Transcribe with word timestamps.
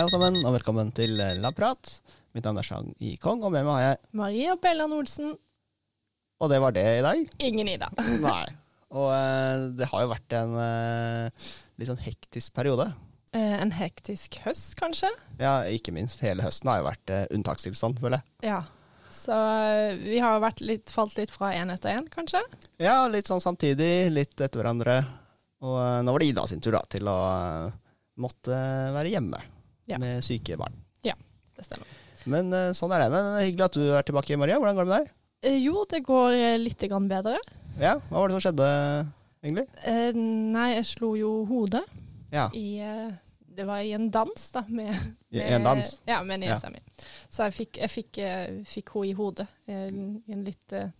Hei 0.00 0.06
alle 0.06 0.14
sammen, 0.14 0.36
og 0.48 0.54
velkommen 0.54 0.88
til 0.96 1.18
Labprat. 1.42 1.90
Mitt 2.32 2.46
navn 2.46 2.56
er 2.56 2.64
Chang 2.64 2.86
I. 3.04 3.18
Kong, 3.20 3.42
og 3.44 3.50
med 3.52 3.66
meg 3.66 3.74
har 3.74 3.82
jeg 3.82 3.98
Maria 4.16 4.54
Bellan 4.56 4.94
Olsen. 4.96 5.34
Og 6.40 6.48
det 6.48 6.60
var 6.64 6.72
det 6.72 6.84
i 6.94 7.02
dag? 7.04 7.20
Ingen 7.44 7.68
Ida. 7.68 7.90
Nei. 8.22 8.46
Og 8.96 9.10
eh, 9.12 9.66
det 9.76 9.90
har 9.90 10.06
jo 10.06 10.10
vært 10.14 10.36
en 10.38 10.56
eh, 10.56 11.50
litt 11.76 11.92
sånn 11.92 12.00
hektisk 12.00 12.56
periode. 12.56 12.88
Eh, 13.36 13.58
en 13.58 13.74
hektisk 13.76 14.40
høst, 14.46 14.72
kanskje? 14.80 15.12
Ja, 15.36 15.58
ikke 15.68 15.92
minst. 15.92 16.24
Hele 16.24 16.48
høsten 16.48 16.72
har 16.72 16.80
jo 16.80 16.88
vært 16.88 17.14
eh, 17.18 17.28
unntakstilstand, 17.36 18.00
føler 18.00 18.22
jeg. 18.22 18.54
Ja. 18.54 18.62
Så 19.12 19.36
eh, 19.36 20.00
vi 20.00 20.24
har 20.24 20.40
litt, 20.64 20.88
falt 20.96 21.20
litt 21.20 21.36
fra 21.36 21.52
én 21.60 21.76
etter 21.76 22.00
én, 22.00 22.08
kanskje? 22.08 22.40
Ja, 22.80 23.02
litt 23.12 23.28
sånn 23.28 23.44
samtidig, 23.44 24.08
litt 24.16 24.32
etter 24.32 24.64
hverandre. 24.64 25.02
Og 25.60 25.76
eh, 25.76 26.00
nå 26.08 26.16
var 26.16 26.24
det 26.24 26.32
Ida 26.32 26.48
sin 26.48 26.64
tur 26.64 26.80
da, 26.80 26.86
til 26.88 27.04
å 27.04 27.22
eh, 27.36 27.80
måtte 28.24 28.64
være 28.96 29.18
hjemme 29.18 29.48
Ja. 29.90 29.98
med 29.98 30.22
syke 30.24 30.56
barn. 30.60 30.74
Ja, 31.06 31.14
Det 31.56 31.64
stemmer. 31.66 31.86
Men 32.30 32.52
eh, 32.52 32.70
sånn 32.76 32.92
er 32.92 33.04
det. 33.04 33.10
Men 33.14 33.30
er 33.38 33.46
hyggelig 33.48 33.64
at 33.70 33.78
du 33.78 33.86
er 33.96 34.04
tilbake, 34.06 34.36
Maria. 34.40 34.58
Hvordan 34.60 34.76
går 34.76 34.86
det 34.86 34.92
med 34.92 35.00
deg? 35.06 35.14
Eh, 35.48 35.56
jo, 35.64 35.84
det 35.88 36.02
går 36.04 36.36
eh, 36.36 36.58
litt 36.60 36.84
bedre. 37.08 37.38
Ja, 37.80 37.94
Hva 38.10 38.20
var 38.20 38.28
det 38.28 38.36
som 38.36 38.44
skjedde, 38.44 38.68
egentlig? 39.42 39.66
Eh, 39.88 40.12
nei, 40.14 40.74
jeg 40.76 40.84
slo 40.90 41.14
jo 41.16 41.30
hodet 41.48 41.84
Ja, 42.32 42.48
i 42.52 42.78
eh, 42.84 43.10
Det 43.50 43.64
var 43.66 43.80
i 43.80 43.92
en 43.96 44.10
dans, 44.10 44.50
da. 44.52 44.62
Med, 44.68 44.94
i 45.32 45.40
en 45.40 45.64
dans. 45.64 45.94
Ja, 46.06 46.22
med 46.22 46.42
Ja. 46.44 46.54
niesa 46.54 46.70
mi. 46.70 46.78
Så 47.30 47.48
jeg 47.48 47.56
fikk, 47.56 47.80
jeg 47.80 47.90
fikk, 47.90 48.18
eh, 48.18 48.60
fikk 48.68 48.92
henne 48.94 49.08
i 49.10 49.16
hodet 49.16 49.46
eh, 49.66 49.88
i 49.88 50.32
en 50.36 50.44
litt, 50.44 50.72
eh, 50.72 50.90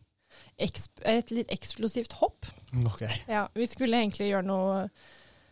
et 0.58 1.30
litt 1.30 1.50
eksplosivt 1.52 2.12
hopp. 2.20 2.46
Ok. 2.86 3.04
Ja, 3.28 3.46
vi 3.54 3.66
skulle 3.66 4.00
egentlig 4.00 4.30
gjøre 4.32 4.46
noe 4.46 4.88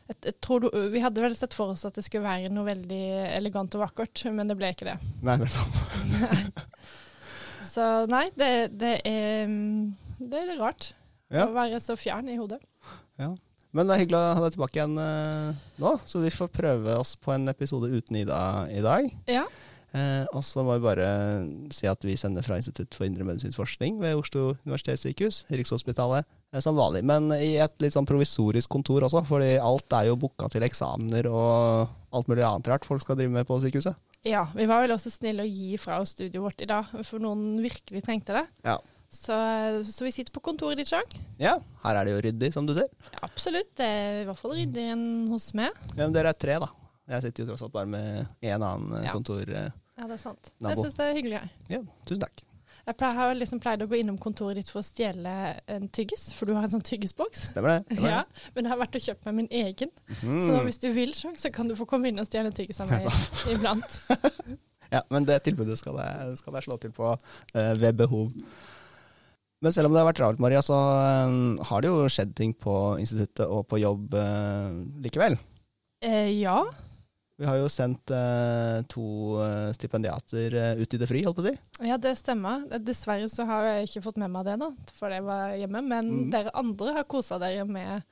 jeg, 0.08 0.34
tror 0.44 0.62
du, 0.64 0.68
Vi 0.92 1.02
hadde 1.04 1.20
vel 1.22 1.34
sett 1.36 1.52
for 1.56 1.74
oss 1.74 1.84
at 1.88 1.94
det 1.98 2.04
skulle 2.06 2.24
være 2.24 2.48
noe 2.52 2.64
veldig 2.68 3.00
elegant 3.36 3.74
og 3.76 3.82
vakkert, 3.86 4.24
men 4.32 4.48
det 4.48 4.56
ble 4.58 4.70
ikke 4.72 4.88
det. 4.88 4.96
Nei, 5.26 5.36
det 5.42 5.48
er 5.48 5.54
sant. 5.54 6.68
Så 7.68 7.84
nei, 8.10 8.24
det, 8.38 8.48
det, 8.80 8.94
er, 9.06 9.50
det 10.18 10.40
er 10.40 10.54
rart 10.60 10.92
Ja. 11.30 11.44
å 11.44 11.52
være 11.52 11.78
så 11.84 11.94
fjern 12.00 12.30
i 12.32 12.38
hodet. 12.40 12.60
Men 13.18 13.84
det 13.84 13.92
er 13.94 14.00
hyggelig 14.00 14.16
å 14.18 14.28
ha 14.38 14.42
deg 14.46 14.54
tilbake 14.54 14.78
igjen 14.80 14.94
eh, 15.02 15.56
nå, 15.82 15.90
så 16.08 16.22
vi 16.22 16.30
får 16.32 16.48
prøve 16.56 16.94
oss 16.96 17.10
på 17.20 17.34
en 17.34 17.50
episode 17.52 17.90
uten 17.92 18.16
Ida 18.16 18.38
i 18.72 18.80
dag. 18.82 19.10
Ja. 19.28 19.42
Eh, 19.92 20.24
og 20.32 20.40
så 20.44 20.64
må 20.64 20.78
vi 20.78 20.86
bare 20.86 21.08
si 21.76 21.86
at 21.88 22.00
vi 22.04 22.16
sender 22.18 22.44
fra 22.46 22.56
Institutt 22.60 22.96
for 22.96 23.04
indremedisinsk 23.06 23.60
forskning 23.60 24.00
ved 24.00 24.16
Oslo 24.16 24.54
universitetssykehus, 24.64 25.42
Rikshospitalet, 25.52 26.24
som 26.64 26.76
vanlig. 26.78 27.02
Men 27.04 27.30
i 27.36 27.56
et 27.60 27.74
litt 27.84 27.92
sånn 27.94 28.06
provisorisk 28.08 28.70
kontor 28.72 29.04
også, 29.06 29.20
fordi 29.28 29.54
alt 29.60 29.92
er 29.92 30.08
jo 30.08 30.16
booka 30.16 30.48
til 30.52 30.64
eksamener 30.64 31.28
og 31.28 31.88
alt 32.16 32.28
mulig 32.30 32.44
annet 32.46 32.68
rart 32.72 32.86
folk 32.88 33.02
skal 33.04 33.16
drive 33.20 33.30
med 33.34 33.46
på 33.46 33.58
sykehuset. 33.60 33.96
ja. 34.24 34.46
Vi 34.56 34.66
var 34.66 34.80
vel 34.82 34.94
også 34.96 35.10
snille 35.12 35.44
å 35.44 35.48
gi 35.48 35.76
fra 35.78 36.00
oss 36.00 36.14
studioet 36.16 36.44
vårt 36.46 36.62
i 36.64 36.68
dag, 36.70 36.88
for 37.04 37.20
noen 37.20 37.58
virkelig 37.62 38.02
trengte 38.06 38.32
det. 38.40 38.46
Ja. 38.64 38.78
Så, 39.08 39.32
så 39.88 40.04
vi 40.04 40.10
sitter 40.12 40.32
på 40.34 40.40
kontoret 40.44 40.76
ditt, 40.76 40.88
Chang. 40.90 41.06
Ja, 41.40 41.54
her 41.84 41.96
er 41.96 42.04
det 42.08 42.12
jo 42.16 42.24
ryddig, 42.26 42.50
som 42.52 42.66
du 42.68 42.74
ser. 42.76 42.88
Ja, 43.14 43.22
absolutt. 43.24 43.70
Det 43.78 43.86
er 43.86 44.18
i 44.22 44.26
hvert 44.28 44.40
fall 44.40 44.52
ryddigere 44.56 44.96
enn 44.96 45.06
hos 45.32 45.46
meg. 45.56 45.72
Ja, 45.94 46.02
men 46.02 46.12
dere 46.16 46.32
er 46.34 46.36
tre, 46.36 46.58
da. 46.60 46.68
Jeg 47.08 47.24
sitter 47.24 47.44
jo 47.44 47.50
tross 47.52 47.62
alt 47.64 47.72
bare 47.72 47.88
med 47.88 48.26
én 48.44 48.60
annen 48.60 48.98
eh, 48.98 49.06
Ja. 49.08 49.14
kontor... 49.16 49.44
eh, 49.48 49.70
Ja, 49.98 50.04
det 50.06 50.18
er 50.18 50.20
sant. 50.20 50.52
Nabo. 50.60 50.74
Jeg 50.74 50.84
syns 50.84 50.98
det 50.98 51.06
er 51.08 51.16
hyggelig. 51.16 51.38
jeg. 51.40 51.48
Ja, 51.72 51.80
tusen 52.06 52.20
takk. 52.26 52.42
Jeg 52.88 53.16
har 53.18 53.34
liksom 53.36 53.60
pleid 53.60 53.82
å 53.84 53.88
gå 53.90 53.98
innom 53.98 54.16
kontoret 54.20 54.56
ditt 54.62 54.70
for 54.72 54.80
å 54.80 54.86
stjele 54.86 55.32
en 55.68 55.90
tyggis, 55.92 56.30
for 56.36 56.48
du 56.48 56.54
har 56.56 56.64
en 56.64 56.72
sånn 56.72 56.84
tyggisboks. 56.88 57.50
Stemmer 57.52 57.76
det? 57.76 57.98
Stemmer 57.98 58.14
Ja, 58.14 58.22
men 58.54 58.64
jeg 58.64 58.72
har 58.72 58.80
vært 58.80 58.96
og 58.96 59.04
kjøpt 59.04 59.28
meg 59.28 59.36
min 59.42 59.50
egen. 59.60 59.92
Mm. 60.22 60.40
Så 60.46 60.62
hvis 60.64 60.80
du 60.80 60.88
vil, 60.96 61.12
så 61.16 61.34
så 61.36 61.52
kan 61.52 61.68
du 61.68 61.76
få 61.76 61.84
komme 61.90 62.08
inn 62.08 62.22
og 62.22 62.26
stjele 62.28 62.48
en 62.48 62.56
tyggis 62.56 62.80
av 62.84 62.90
meg 62.92 63.06
iblant. 63.52 64.00
Ja, 64.88 65.02
men 65.12 65.26
det 65.28 65.42
tilbudet 65.44 65.74
skal 65.76 65.98
jeg, 66.00 66.36
skal 66.40 66.54
jeg 66.56 66.64
slå 66.64 66.78
til 66.80 66.92
på 66.96 67.10
uh, 67.12 67.72
ved 67.76 67.98
behov. 67.98 68.30
Men 69.60 69.74
selv 69.74 69.90
om 69.90 69.94
det 69.94 70.00
har 70.00 70.08
vært 70.08 70.20
travelt, 70.20 70.42
Maria, 70.42 70.62
så 70.62 70.76
eh, 70.78 71.32
har 71.66 71.82
det 71.82 71.90
jo 71.90 72.10
skjedd 72.12 72.34
ting 72.38 72.52
på 72.54 72.74
instituttet 73.02 73.42
og 73.42 73.64
på 73.66 73.80
jobb 73.82 74.14
eh, 74.14 74.76
likevel. 75.02 75.34
Eh, 76.06 76.30
ja. 76.38 76.60
Vi 77.38 77.46
har 77.46 77.54
jo 77.60 77.68
sendt 77.70 78.10
eh, 78.10 78.80
to 78.90 79.02
eh, 79.44 79.68
stipendiater 79.76 80.54
eh, 80.58 80.80
ut 80.82 80.94
i 80.94 80.98
det 80.98 81.06
fri, 81.06 81.20
holdt 81.22 81.38
på 81.38 81.44
å 81.44 81.50
si. 81.52 81.52
ja, 81.86 81.94
det 82.02 82.16
stemmer. 82.18 82.64
Dessverre 82.82 83.28
så 83.30 83.46
har 83.46 83.68
jeg 83.68 83.86
ikke 83.92 84.02
fått 84.08 84.18
med 84.18 84.32
meg 84.34 84.48
det, 84.48 84.56
da, 84.58 84.72
for 84.98 85.14
jeg 85.14 85.22
var 85.26 85.52
hjemme. 85.54 85.82
Men 85.86 86.08
Mm. 86.08 86.24
dere 86.34 86.50
andre 86.58 86.96
har 86.96 87.06
kosa 87.06 87.38
dere 87.38 87.62
med, 87.68 88.02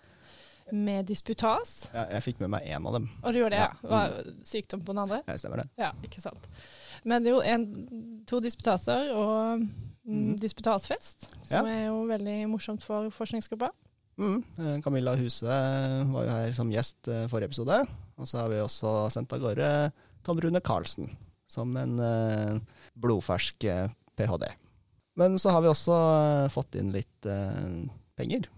med 0.71 1.07
disputas. 1.11 1.89
Ja, 1.95 2.05
jeg 2.15 2.23
fikk 2.29 2.41
med 2.45 2.53
meg 2.55 2.69
én 2.71 2.87
av 2.87 2.95
dem. 3.01 3.09
Og 3.25 3.33
du 3.35 3.41
gjorde 3.41 3.59
det, 3.59 3.65
Ja. 3.67 3.73
ja? 3.83 3.91
Var 3.97 4.31
sykdom 4.47 4.87
på 4.87 4.95
den 4.95 5.03
andre? 5.09 5.21
Ja, 5.27 5.37
stemmer 5.43 5.65
det. 5.65 5.69
Ja, 5.83 5.91
ikke 6.07 6.23
sant. 6.23 6.47
Men 7.05 7.23
det 7.27 7.33
er 7.33 7.37
jo 7.41 7.43
en, 7.43 8.23
to 8.31 8.39
disputaser 8.41 9.11
og 9.15 9.67
mm, 10.07 10.37
disputasfest, 10.39 11.33
som 11.43 11.67
Ja. 11.67 11.75
er 11.75 11.85
jo 11.91 12.05
veldig 12.07 12.39
morsomt 12.55 12.83
for 12.87 13.11
forskningsgruppa. 13.11 13.73
Mm. 14.19 14.39
eh, 14.59 14.81
Camilla 14.87 15.17
Huse 15.19 15.43
var 15.45 16.25
jo 16.25 16.31
her 16.31 16.53
som 16.53 16.71
gjest 16.71 17.09
eh, 17.11 17.27
forrige 17.27 17.51
episode. 17.51 17.83
Og 18.17 18.29
så 18.29 18.41
har 18.43 18.49
vi 18.53 18.61
også 18.63 18.93
sendt 19.13 19.33
av 19.37 19.43
gårde 19.43 19.71
Tom 20.27 20.41
Rune 20.41 20.61
Karlsen 20.65 21.11
som 21.51 21.75
en 21.79 21.99
eh, 22.03 22.57
blodfersk 22.99 23.65
eh, 23.71 23.91
ph.d. 24.19 24.49
Men 25.21 25.37
så 25.41 25.53
har 25.55 25.63
vi 25.65 25.71
også 25.71 25.95
eh, 25.95 26.49
fått 26.53 26.75
inn 26.81 26.91
litt 26.95 27.29
penger 28.19 28.49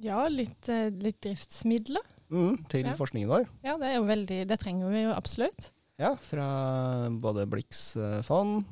Ja, 0.00 0.22
litt, 0.32 0.68
litt 1.02 1.18
driftsmidler. 1.24 2.04
mm, 2.30 2.60
til 2.70 2.86
Ja. 2.86 2.94
forskningen 2.96 3.28
vår. 3.32 3.48
Ja, 3.66 3.76
det 3.80 3.88
er 3.90 3.96
jo 3.98 4.06
veldig 4.08 4.38
Det 4.48 4.60
trenger 4.62 4.92
vi 4.94 5.02
jo 5.04 5.12
absolutt. 5.16 5.70
Ja, 6.00 6.14
fra 6.16 6.46
både 7.12 7.44
Blix 7.50 7.94
fond, 8.24 8.64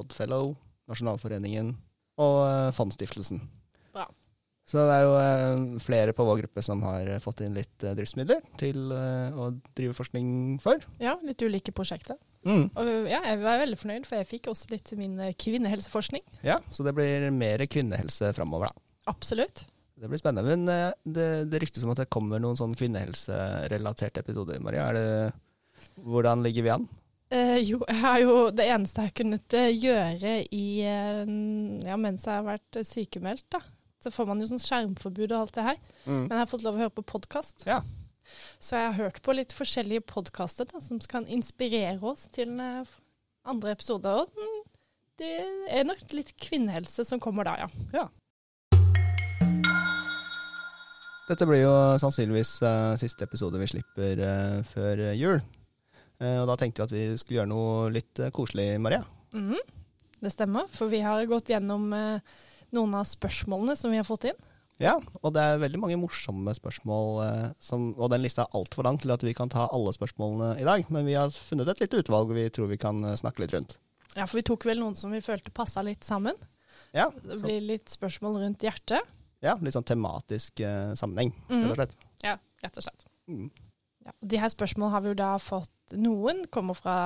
Oddfellow, 0.00 0.54
Nasjonalforeningen 0.88 1.74
og 2.22 2.38
Fondstiftelsen. 2.76 3.42
Bra. 3.92 4.06
Så 4.64 4.80
det 4.80 4.94
er 4.96 5.02
jo 5.04 5.16
eh, 5.20 5.80
flere 5.84 6.14
på 6.16 6.24
vår 6.24 6.38
gruppe 6.40 6.62
som 6.64 6.80
har 6.86 7.04
eh, 7.04 7.20
fått 7.20 7.42
inn 7.44 7.56
litt 7.56 7.84
eh, 7.84 7.92
driftsmidler 7.98 8.40
til 8.60 8.94
å 8.94 9.50
drive 9.76 9.92
forskning 9.96 10.56
for. 10.62 10.80
Ja, 11.02 11.18
litt 11.24 11.42
ulike 11.44 11.74
prosjekter. 11.76 12.16
Mm. 12.48 12.70
Og 12.72 12.88
ja, 13.10 13.20
jeg 13.28 13.42
var 13.42 13.60
veldig 13.60 13.78
fornøyd, 13.80 14.08
for 14.08 14.20
jeg 14.20 14.30
fikk 14.30 14.48
også 14.52 14.72
litt 14.72 14.94
min 14.96 15.20
eh, 15.20 15.36
kvinnehelseforskning. 15.36 16.24
Ja, 16.46 16.62
så 16.72 16.86
det 16.86 16.96
blir 16.96 17.28
mer 17.36 17.66
kvinnehelse 17.68 18.32
framover, 18.36 18.72
da. 18.72 18.84
Absolutt. 19.12 19.66
Det 20.00 20.08
blir 20.08 20.20
spennende. 20.20 20.56
Men 20.56 20.64
det, 21.04 21.28
det 21.52 21.60
ryktes 21.60 21.84
om 21.84 21.92
at 21.92 22.00
det 22.00 22.10
kommer 22.12 22.40
noen 22.40 22.56
sånn 22.58 22.72
kvinnehelserelaterte 22.76 24.24
episoder, 24.24 24.64
Maria. 24.64 24.88
Det, 24.96 26.00
hvordan 26.08 26.40
ligger 26.44 26.64
vi 26.64 26.72
an? 26.72 26.88
Eh, 27.34 27.60
jo, 27.68 27.82
jeg 27.84 28.00
har 28.00 28.18
jo 28.24 28.34
det 28.52 28.64
eneste 28.72 29.04
jeg 29.04 29.12
har 29.12 29.20
kunnet 29.20 29.60
gjøre 29.76 30.34
i 30.56 30.66
Ja, 30.84 32.00
mens 32.00 32.24
jeg 32.24 32.32
har 32.32 32.48
vært 32.48 32.84
sykemeldt, 32.88 33.46
da. 33.52 33.60
Så 34.04 34.10
får 34.12 34.26
man 34.28 34.42
jo 34.42 34.50
sånn 34.50 34.60
skjermforbud 34.60 35.30
og 35.32 35.38
alt 35.38 35.54
det 35.56 35.62
her. 35.64 35.78
Men 36.04 36.28
jeg 36.28 36.42
har 36.42 36.48
fått 36.50 36.64
lov 36.66 36.76
å 36.76 36.82
høre 36.82 36.92
på 36.92 37.04
podkast. 37.14 37.64
Ja. 37.64 37.78
Så 38.60 38.76
jeg 38.76 38.90
har 38.90 38.98
hørt 38.98 39.22
på 39.24 39.32
litt 39.32 39.54
forskjellige 39.56 40.04
podkaster 40.10 40.68
som 40.84 40.98
kan 41.08 41.24
inspirere 41.24 41.96
oss 42.04 42.26
til 42.34 42.52
eh, 42.60 42.90
andre 43.48 43.72
episoder. 43.72 44.20
Og 44.20 44.36
mm, 44.36 44.60
det 45.22 45.32
er 45.72 45.88
nok 45.88 46.04
litt 46.12 46.34
kvinnehelse 46.36 47.06
som 47.08 47.22
kommer 47.22 47.48
da, 47.48 47.56
ja. 47.94 48.04
Dette 51.24 51.48
blir 51.48 51.62
jo 51.62 51.74
sannsynligvis 52.02 52.58
uh, 52.60 52.92
siste 53.00 53.24
episode 53.24 53.56
vi 53.56 53.70
slipper 53.72 54.20
uh, 54.20 54.58
før 54.68 55.06
jul. 55.16 55.38
Uh, 56.20 56.42
og 56.42 56.50
da 56.52 56.58
tenkte 56.60 56.84
vi 56.84 56.88
at 56.90 56.92
vi 56.92 57.04
skulle 57.22 57.40
gjøre 57.40 57.52
noe 57.56 57.86
litt 57.94 58.20
koselig, 58.36 58.74
Maria. 58.84 59.00
Mm, 59.32 59.56
Det 60.20 60.32
stemmer, 60.36 60.68
for 60.72 60.92
vi 60.92 61.00
har 61.04 61.24
gått 61.28 61.48
gjennom 61.52 61.88
eh, 61.96 62.36
noen 62.74 62.94
av 62.98 63.06
spørsmålene 63.08 63.76
som 63.78 63.92
vi 63.94 64.00
har 64.00 64.06
fått 64.08 64.26
inn. 64.30 64.40
Ja, 64.82 64.96
og 65.22 65.30
det 65.36 65.42
er 65.46 65.60
veldig 65.62 65.78
mange 65.78 65.96
morsomme 66.02 66.50
spørsmål, 66.56 67.10
eh, 67.22 67.50
som, 67.62 67.92
og 67.94 68.10
den 68.10 68.24
lista 68.24 68.42
er 68.42 68.56
altfor 68.58 68.86
lang 68.88 68.96
til 68.98 69.12
at 69.14 69.22
vi 69.22 69.34
kan 69.38 69.50
ta 69.52 69.68
alle 69.70 69.92
spørsmålene 69.94 70.56
i 70.58 70.66
dag. 70.66 70.82
Men 70.90 71.06
vi 71.06 71.14
har 71.14 71.30
funnet 71.30 71.70
et 71.70 71.84
lite 71.84 72.00
utvalg 72.02 72.32
vi 72.34 72.48
tror 72.50 72.72
vi 72.72 72.80
kan 72.82 72.98
eh, 73.06 73.14
snakke 73.20 73.44
litt 73.44 73.54
rundt. 73.54 73.76
Ja, 74.16 74.26
for 74.26 74.38
vi 74.40 74.46
tok 74.46 74.66
vel 74.66 74.82
noen 74.82 74.98
som 74.98 75.14
vi 75.14 75.22
følte 75.22 75.54
passa 75.54 75.82
litt 75.86 76.02
sammen. 76.06 76.34
Ja, 76.94 77.06
Det 77.22 77.38
blir 77.42 77.62
litt 77.62 77.90
spørsmål 77.90 78.40
rundt 78.42 78.62
hjertet. 78.66 79.06
ja 79.44 79.54
litt 79.62 79.74
sånn 79.76 79.86
tematisk 79.86 80.58
eh, 80.66 80.94
sammenheng, 80.98 81.30
rett 81.50 81.70
og 81.70 81.78
slett. 81.78 81.94
Ja, 82.26 82.34
rett 82.64 82.78
og 82.80 82.86
slett. 82.88 83.06
Mm. 83.30 83.48
Ja. 84.04 84.12
De 84.34 84.40
her 84.42 84.50
spørsmålene 84.52 84.92
har 84.96 85.04
vi 85.06 85.12
jo 85.14 85.18
da 85.22 85.30
fått 85.38 85.70
Noen 85.94 86.42
kommer 86.50 86.74
fra 86.74 86.96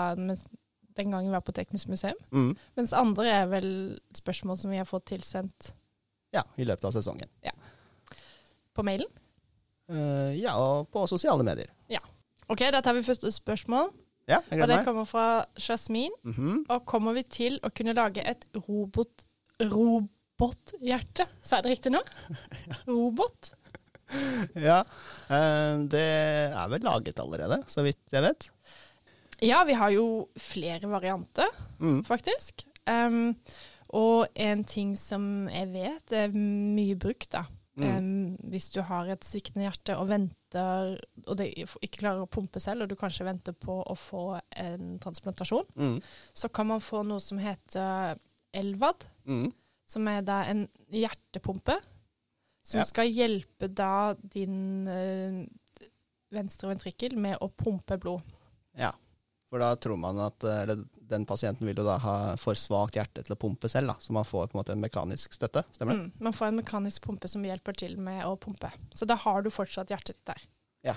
den 0.99 1.11
gangen 1.15 1.31
vi 1.31 1.35
var 1.37 1.45
på 1.47 1.55
Teknisk 1.57 1.89
museum, 1.93 2.19
Mm. 2.35 2.51
mens 2.77 2.93
andre 2.97 3.27
er 3.31 3.47
vel 3.51 3.71
spørsmål 4.19 4.59
som 4.61 4.71
vi 4.75 4.81
har 4.81 4.89
fått 4.89 5.07
tilsendt 5.15 5.73
Ja, 6.35 6.43
i 6.59 6.65
løpet 6.69 6.85
av 6.91 6.93
sesongen. 6.99 7.29
på 8.77 8.85
mailen. 8.87 9.09
Uh, 9.91 10.35
ja, 10.37 10.53
og 10.61 10.91
på 10.93 11.07
sosiale 11.09 11.43
medier. 11.47 11.71
Ja. 11.89 12.01
Ok, 12.49 12.61
da 12.73 12.81
tar 12.85 12.95
vi 12.95 13.03
første 13.07 13.31
spørsmål. 13.33 13.91
Ja, 14.29 14.43
jeg 14.53 14.61
Og 14.61 14.69
det 14.69 14.83
kommer 14.85 15.07
fra 15.09 15.45
Jasmin. 15.57 16.13
Mhm. 16.23 16.67
Og 16.69 16.85
kommer 16.85 17.15
vi 17.17 17.23
til 17.25 17.59
å 17.65 17.71
kunne 17.73 17.95
lage 17.97 18.21
et 18.29 18.45
robot... 18.69 19.25
Robothjerte? 19.59 21.27
Sa 21.43 21.57
jeg 21.59 21.65
det 21.67 21.73
riktig 21.73 21.93
nå? 21.95 22.03
Robot? 22.87 23.55
Ja, 24.57 24.83
eh, 25.29 25.75
det 25.93 26.05
er 26.53 26.69
vel 26.73 26.85
laget 26.87 27.19
allerede, 27.21 27.59
så 27.69 27.83
vidt 27.85 28.01
jeg 28.13 28.25
vet. 28.25 28.47
Ja, 29.43 29.65
vi 29.65 29.73
har 29.79 29.91
jo 29.95 30.29
flere 30.39 30.89
varianter, 30.91 31.47
Mm. 31.79 32.05
faktisk. 32.05 32.65
Um, 32.89 33.37
og 33.91 34.27
en 34.35 34.65
ting 34.65 34.97
som 34.99 35.49
jeg 35.49 35.69
vet 35.73 36.13
er 36.13 36.29
mye 36.35 36.97
brukt, 36.99 37.31
da. 37.31 37.45
Mm. 37.79 37.85
Um, 37.97 38.37
hvis 38.51 38.71
du 38.75 38.81
har 38.83 39.07
et 39.07 39.21
sviktende 39.23 39.63
hjerte 39.69 39.95
og 39.97 40.09
venter, 40.09 40.97
og 41.29 41.37
det 41.39 41.53
ikke 41.55 42.01
klarer 42.01 42.25
å 42.25 42.31
pumpe 42.31 42.59
selv, 42.61 42.83
og 42.83 42.89
du 42.91 42.97
kanskje 42.97 43.25
venter 43.29 43.53
på 43.55 43.77
å 43.87 43.95
få 43.97 44.41
en 44.57 44.99
transplantasjon, 44.99 45.65
Mm. 45.77 46.03
så 46.35 46.49
kan 46.53 46.67
man 46.67 46.81
få 46.81 47.05
noe 47.07 47.21
som 47.21 47.39
heter 47.39 48.19
Elvad, 48.53 49.07
Mm. 49.27 49.53
som 49.87 50.09
er 50.09 50.23
da 50.23 50.43
en 50.43 50.69
hjertepumpe, 50.91 51.79
som 52.65 52.79
Ja. 52.81 52.85
skal 52.85 53.07
hjelpe 53.07 53.73
da 53.73 54.15
din 54.15 54.89
eh, 54.89 55.47
venstre 56.33 56.69
ventrikkel 56.75 57.17
med 57.17 57.39
å 57.41 57.49
pumpe 57.55 57.97
blod. 57.99 58.23
Ja. 58.77 58.93
For 59.49 59.63
da 59.63 59.71
tror 59.81 59.97
man 59.97 60.19
at 60.21 60.45
eh, 60.45 60.63
eller, 60.67 60.83
den 61.09 61.25
pasienten 61.25 61.65
vil 61.67 61.79
jo 61.81 61.85
da 61.87 61.95
ha 62.05 62.15
for 62.37 62.53
svakt 62.59 62.99
hjerte 62.99 63.23
til 63.25 63.33
å 63.33 63.39
pumpe 63.41 63.69
selv, 63.73 63.89
da. 63.95 63.95
Så 64.05 64.13
man 64.13 64.27
får 64.29 64.51
på 64.51 64.57
en 64.57 64.61
måte 64.61 64.75
en 64.75 64.83
mekanisk 64.83 65.33
støtte. 65.33 65.63
Stemmer 65.73 65.97
det? 65.97 66.03
Mm, 66.11 66.25
man 66.29 66.37
får 66.37 66.51
en 66.51 66.59
mekanisk 66.61 67.03
pumpe 67.07 67.31
som 67.33 67.47
hjelper 67.49 67.79
til 67.81 67.95
med 67.97 68.27
å 68.29 68.35
pumpe. 68.37 68.69
Så 68.93 69.09
da 69.09 69.17
har 69.17 69.41
du 69.43 69.49
fortsatt 69.55 69.89
hjertet 69.95 70.19
ditt 70.19 70.27
der. 70.29 70.43
Ja. 70.93 70.97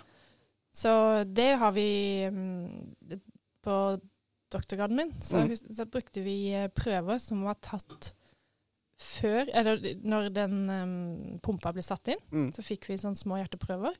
Så 0.75 0.91
det 1.27 1.49
har 1.59 1.71
vi 1.75 1.87
mm, 2.31 3.21
På 3.63 3.99
doktorgraden 4.51 4.95
min 4.99 5.11
så, 5.21 5.37
Mm. 5.45 5.55
så 5.55 5.85
brukte 5.85 6.21
vi 6.23 6.51
eh, 6.53 6.67
prøver 6.75 7.19
som 7.19 7.43
var 7.47 7.55
tatt 7.63 8.13
før 9.01 9.47
Eller 9.57 9.79
når 10.05 10.27
den 10.35 10.57
um, 10.69 11.39
pumpa 11.41 11.71
ble 11.73 11.81
satt 11.81 12.07
inn, 12.13 12.19
Mm. 12.31 12.51
så 12.53 12.61
fikk 12.61 12.85
vi 12.89 12.97
sånne 13.01 13.17
små 13.17 13.39
hjerteprøver. 13.39 13.95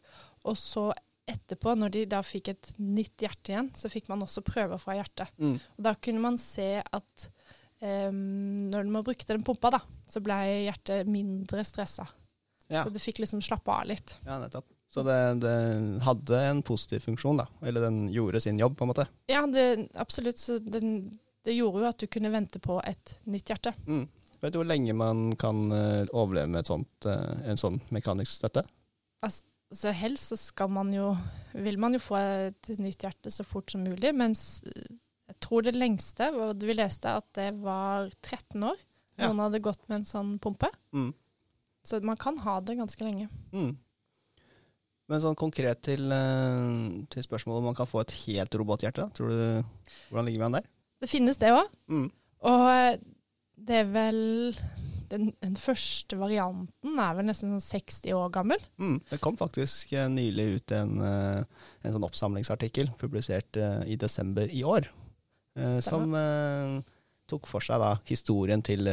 Og 0.45 0.57
så 0.59 0.91
etterpå, 1.31 1.73
når 1.79 1.93
de 1.95 2.03
da 2.11 2.21
fikk 2.25 2.51
et 2.53 2.71
nytt 2.81 3.23
hjerte 3.23 3.53
igjen, 3.53 3.71
så 3.77 3.91
fikk 3.91 4.09
man 4.11 4.23
også 4.25 4.43
prøver 4.45 4.81
fra 4.81 4.97
hjertet. 4.99 5.31
Mm. 5.41 5.55
Og 5.57 5.87
da 5.87 5.95
kunne 5.97 6.23
man 6.23 6.39
se 6.41 6.73
at 6.81 7.27
um, 7.81 8.69
når 8.71 8.91
man 8.91 9.07
brukte 9.07 9.33
den 9.33 9.45
pumpa, 9.47 9.73
da, 9.77 9.81
så 10.11 10.21
ble 10.23 10.37
hjertet 10.67 11.09
mindre 11.09 11.65
stressa. 11.67 12.07
Ja. 12.71 12.85
Så 12.85 12.93
det 12.93 13.03
fikk 13.03 13.19
liksom 13.23 13.41
slappe 13.43 13.73
av 13.73 13.89
litt. 13.89 14.15
ja, 14.27 14.37
nettopp. 14.41 14.69
Så 14.91 15.05
det, 15.07 15.17
det 15.39 15.55
hadde 16.03 16.39
en 16.49 16.61
positiv 16.67 17.05
funksjon, 17.05 17.37
da. 17.39 17.45
Eller 17.63 17.85
den 17.85 18.09
gjorde 18.11 18.41
sin 18.43 18.57
jobb, 18.59 18.73
på 18.77 18.83
en 18.83 18.89
måte. 18.91 19.05
Ja, 19.31 19.45
det, 19.47 19.87
absolutt. 19.95 20.39
Så 20.39 20.57
den, 20.59 21.19
det 21.47 21.55
gjorde 21.55 21.79
jo 21.79 21.87
at 21.87 22.01
du 22.01 22.09
kunne 22.11 22.31
vente 22.33 22.59
på 22.59 22.75
et 22.83 23.13
nytt 23.23 23.53
hjerte. 23.53 23.71
Mm. 23.87 24.03
Vet 24.41 24.51
du 24.51 24.59
hvor 24.59 24.67
lenge 24.67 24.95
man 24.97 25.37
kan 25.39 25.71
eh, 25.71 26.09
overleve 26.11 26.51
med 26.51 26.67
sånt, 26.67 27.07
eh, 27.07 27.47
en 27.47 27.61
sånn 27.61 27.79
mekanisk 27.93 28.33
støtte? 28.41 28.65
Så 29.71 29.93
helst 29.95 30.33
så 30.33 30.37
skal 30.39 30.71
man 30.73 30.89
jo 30.91 31.13
Vil 31.53 31.77
man 31.79 31.95
jo 31.95 32.01
få 32.03 32.17
et 32.19 32.71
nytt 32.79 33.05
hjerte 33.05 33.31
så 33.31 33.45
fort 33.47 33.71
som 33.71 33.83
mulig, 33.83 34.11
mens 34.15 34.61
jeg 35.31 35.37
tror 35.43 35.63
det 35.63 35.75
lengste 35.77 36.27
vi 36.59 36.75
leste, 36.75 37.11
at 37.21 37.27
det 37.37 37.49
var 37.63 38.09
13 38.19 38.65
år. 38.67 38.79
Ja. 39.15 39.29
Noen 39.29 39.45
hadde 39.45 39.61
gått 39.63 39.81
med 39.87 40.01
en 40.01 40.07
sånn 40.07 40.33
pumpe. 40.43 40.67
Mm. 40.95 41.13
Så 41.87 42.01
man 42.03 42.19
kan 42.19 42.37
ha 42.43 42.57
det 42.63 42.75
ganske 42.79 43.05
lenge. 43.05 43.29
Mm. 43.55 43.77
Men 45.11 45.23
sånn 45.23 45.39
konkret 45.39 45.81
til, 45.83 46.11
eh, 46.11 47.05
til 47.11 47.25
spørsmålet 47.25 47.59
om 47.59 47.69
man 47.71 47.77
kan 47.79 47.89
få 47.89 48.03
et 48.03 48.15
helt 48.25 48.55
robothjerte. 48.59 49.07
Tror 49.15 49.31
du, 49.31 49.63
hvordan 50.09 50.27
ligger 50.27 50.43
vi 50.43 50.47
an 50.47 50.59
der? 50.59 50.67
Det 51.01 51.09
finnes 51.09 51.39
det 51.41 51.51
òg. 51.51 51.71
Mm. 51.91 52.07
Og 52.51 53.01
det 53.67 53.81
er 53.81 53.89
vel 53.91 54.21
den, 55.11 55.31
den 55.43 55.57
første 55.59 56.17
varianten 56.19 56.99
er 57.01 57.15
vel 57.17 57.27
nesten 57.27 57.53
sånn 57.53 57.63
60 57.63 58.15
år 58.17 58.31
gammel. 58.33 58.63
Mm. 58.81 58.97
Det 59.11 59.19
kom 59.23 59.37
faktisk 59.39 59.93
eh, 59.97 60.09
nylig 60.11 60.47
ut 60.55 60.75
en, 60.77 60.97
eh, 61.05 61.63
en 61.83 61.95
sånn 61.95 62.07
oppsamlingsartikkel 62.07 62.93
publisert 63.01 63.59
eh, 63.59 63.81
i 63.91 63.99
desember 63.99 64.51
i 64.51 64.63
år, 64.67 64.89
Stemmer. 65.51 65.81
som 65.83 66.83
tok 67.31 67.47
for 67.47 67.63
seg 67.63 67.81
da 67.83 67.95
historien 68.07 68.63
til 68.63 68.87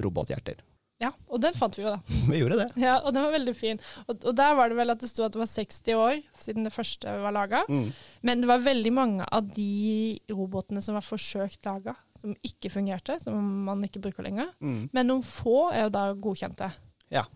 robothjerter. 0.00 0.62
Ja, 1.02 1.10
og 1.28 1.40
den 1.42 1.56
fant 1.58 1.76
vi 1.76 1.82
jo, 1.84 1.90
da. 1.92 1.98
Vi 2.30 2.38
gjorde 2.38 2.60
det. 2.62 2.68
Ja, 2.80 2.94
Og 3.02 3.12
den 3.12 3.24
var 3.26 3.34
veldig 3.34 3.54
fin. 3.58 3.80
Og, 4.06 4.14
og 4.30 4.36
der 4.38 4.54
var 4.56 4.70
det 4.70 4.78
vel 4.78 4.94
at 4.94 5.02
det 5.02 5.10
sto 5.10 5.24
at 5.26 5.34
det 5.34 5.42
var 5.42 5.50
60 5.50 5.98
år 6.00 6.20
siden 6.40 6.64
det 6.64 6.72
første 6.72 7.16
var 7.24 7.34
laga. 7.34 7.64
Mm. 7.68 7.88
Men 8.24 8.40
det 8.44 8.48
var 8.48 8.62
veldig 8.64 8.92
mange 8.94 9.26
av 9.26 9.50
de 9.56 10.16
robotene 10.32 10.80
som 10.84 10.96
var 10.96 11.04
forsøkt 11.04 11.66
laga, 11.68 11.96
som 12.24 12.34
ikke 12.40 12.72
fungerte, 12.72 13.18
som 13.20 13.36
man 13.68 13.84
ikke 13.84 14.00
bruker 14.08 14.24
lenger. 14.24 14.50
Mm. 14.64 14.88
Men 14.96 15.10
noen 15.10 15.24
få 15.28 15.68
er 15.70 15.86
jo 15.86 15.94
da 15.94 16.08
godkjente. 16.16 16.72
Ja. 17.12 17.26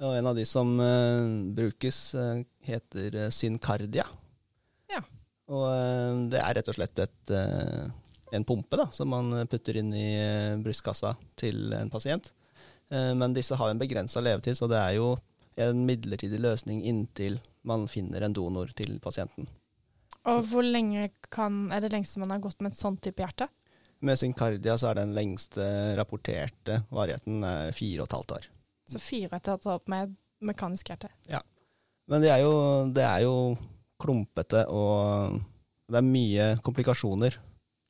Og 0.00 0.14
en 0.16 0.30
av 0.30 0.38
de 0.38 0.46
som 0.48 0.70
uh, 0.80 1.26
brukes, 1.52 1.98
uh, 2.14 2.40
heter 2.64 3.18
uh, 3.26 3.30
Syncardia. 3.34 4.06
Ja. 4.90 5.02
Og 5.50 5.66
eh, 5.66 6.20
det 6.30 6.38
er 6.40 6.56
rett 6.60 6.70
og 6.70 6.76
slett 6.76 7.00
et, 7.02 7.32
eh, 7.34 7.86
en 8.36 8.46
pumpe 8.46 8.78
da, 8.78 8.86
som 8.94 9.10
man 9.10 9.32
putter 9.50 9.80
inn 9.80 9.90
i 9.96 10.06
eh, 10.14 10.58
brystkassa 10.62 11.16
til 11.40 11.72
en 11.74 11.90
pasient. 11.90 12.30
Eh, 12.90 13.12
men 13.18 13.34
disse 13.34 13.58
har 13.58 13.72
en 13.72 13.80
begrensa 13.80 14.22
levetid, 14.22 14.58
så 14.58 14.70
det 14.70 14.78
er 14.78 14.98
jo 15.00 15.14
en 15.60 15.82
midlertidig 15.88 16.38
løsning 16.40 16.84
inntil 16.86 17.40
man 17.66 17.88
finner 17.90 18.22
en 18.24 18.36
donor 18.36 18.70
til 18.78 19.00
pasienten. 19.02 19.48
Og 20.30 20.44
hvor 20.52 20.62
lenge 20.62 21.08
kan, 21.32 21.66
er 21.74 21.82
det 21.82 21.94
lengste 21.94 22.20
man 22.22 22.30
har 22.34 22.42
gått 22.44 22.60
med 22.62 22.74
et 22.74 22.78
sånn 22.78 22.98
type 23.02 23.24
hjerte? 23.24 23.48
Med 24.00 24.16
Syncardia 24.18 24.78
så 24.80 24.90
er 24.90 25.00
den 25.02 25.12
lengste 25.16 25.64
rapporterte 25.98 26.80
varigheten 26.88 27.44
eh, 27.44 27.68
fire 27.76 28.00
og 28.02 28.08
et 28.08 28.16
halvt 28.16 28.34
år. 28.38 28.46
Så 28.88 29.00
fire 29.02 29.28
og 29.28 29.36
et 29.36 29.50
halvt 29.52 29.68
år 29.74 29.82
med 29.92 30.14
mekanisk 30.50 30.88
hjerte. 30.88 31.10
Ja. 31.28 31.42
Men 32.10 32.24
det 32.24 32.30
er 32.32 32.40
jo, 32.42 32.54
det 32.90 33.04
er 33.04 33.26
jo 33.26 33.34
klumpete, 34.00 34.64
og 34.72 35.36
det 35.90 36.00
er 36.00 36.06
mye 36.06 36.46
komplikasjoner 36.64 37.36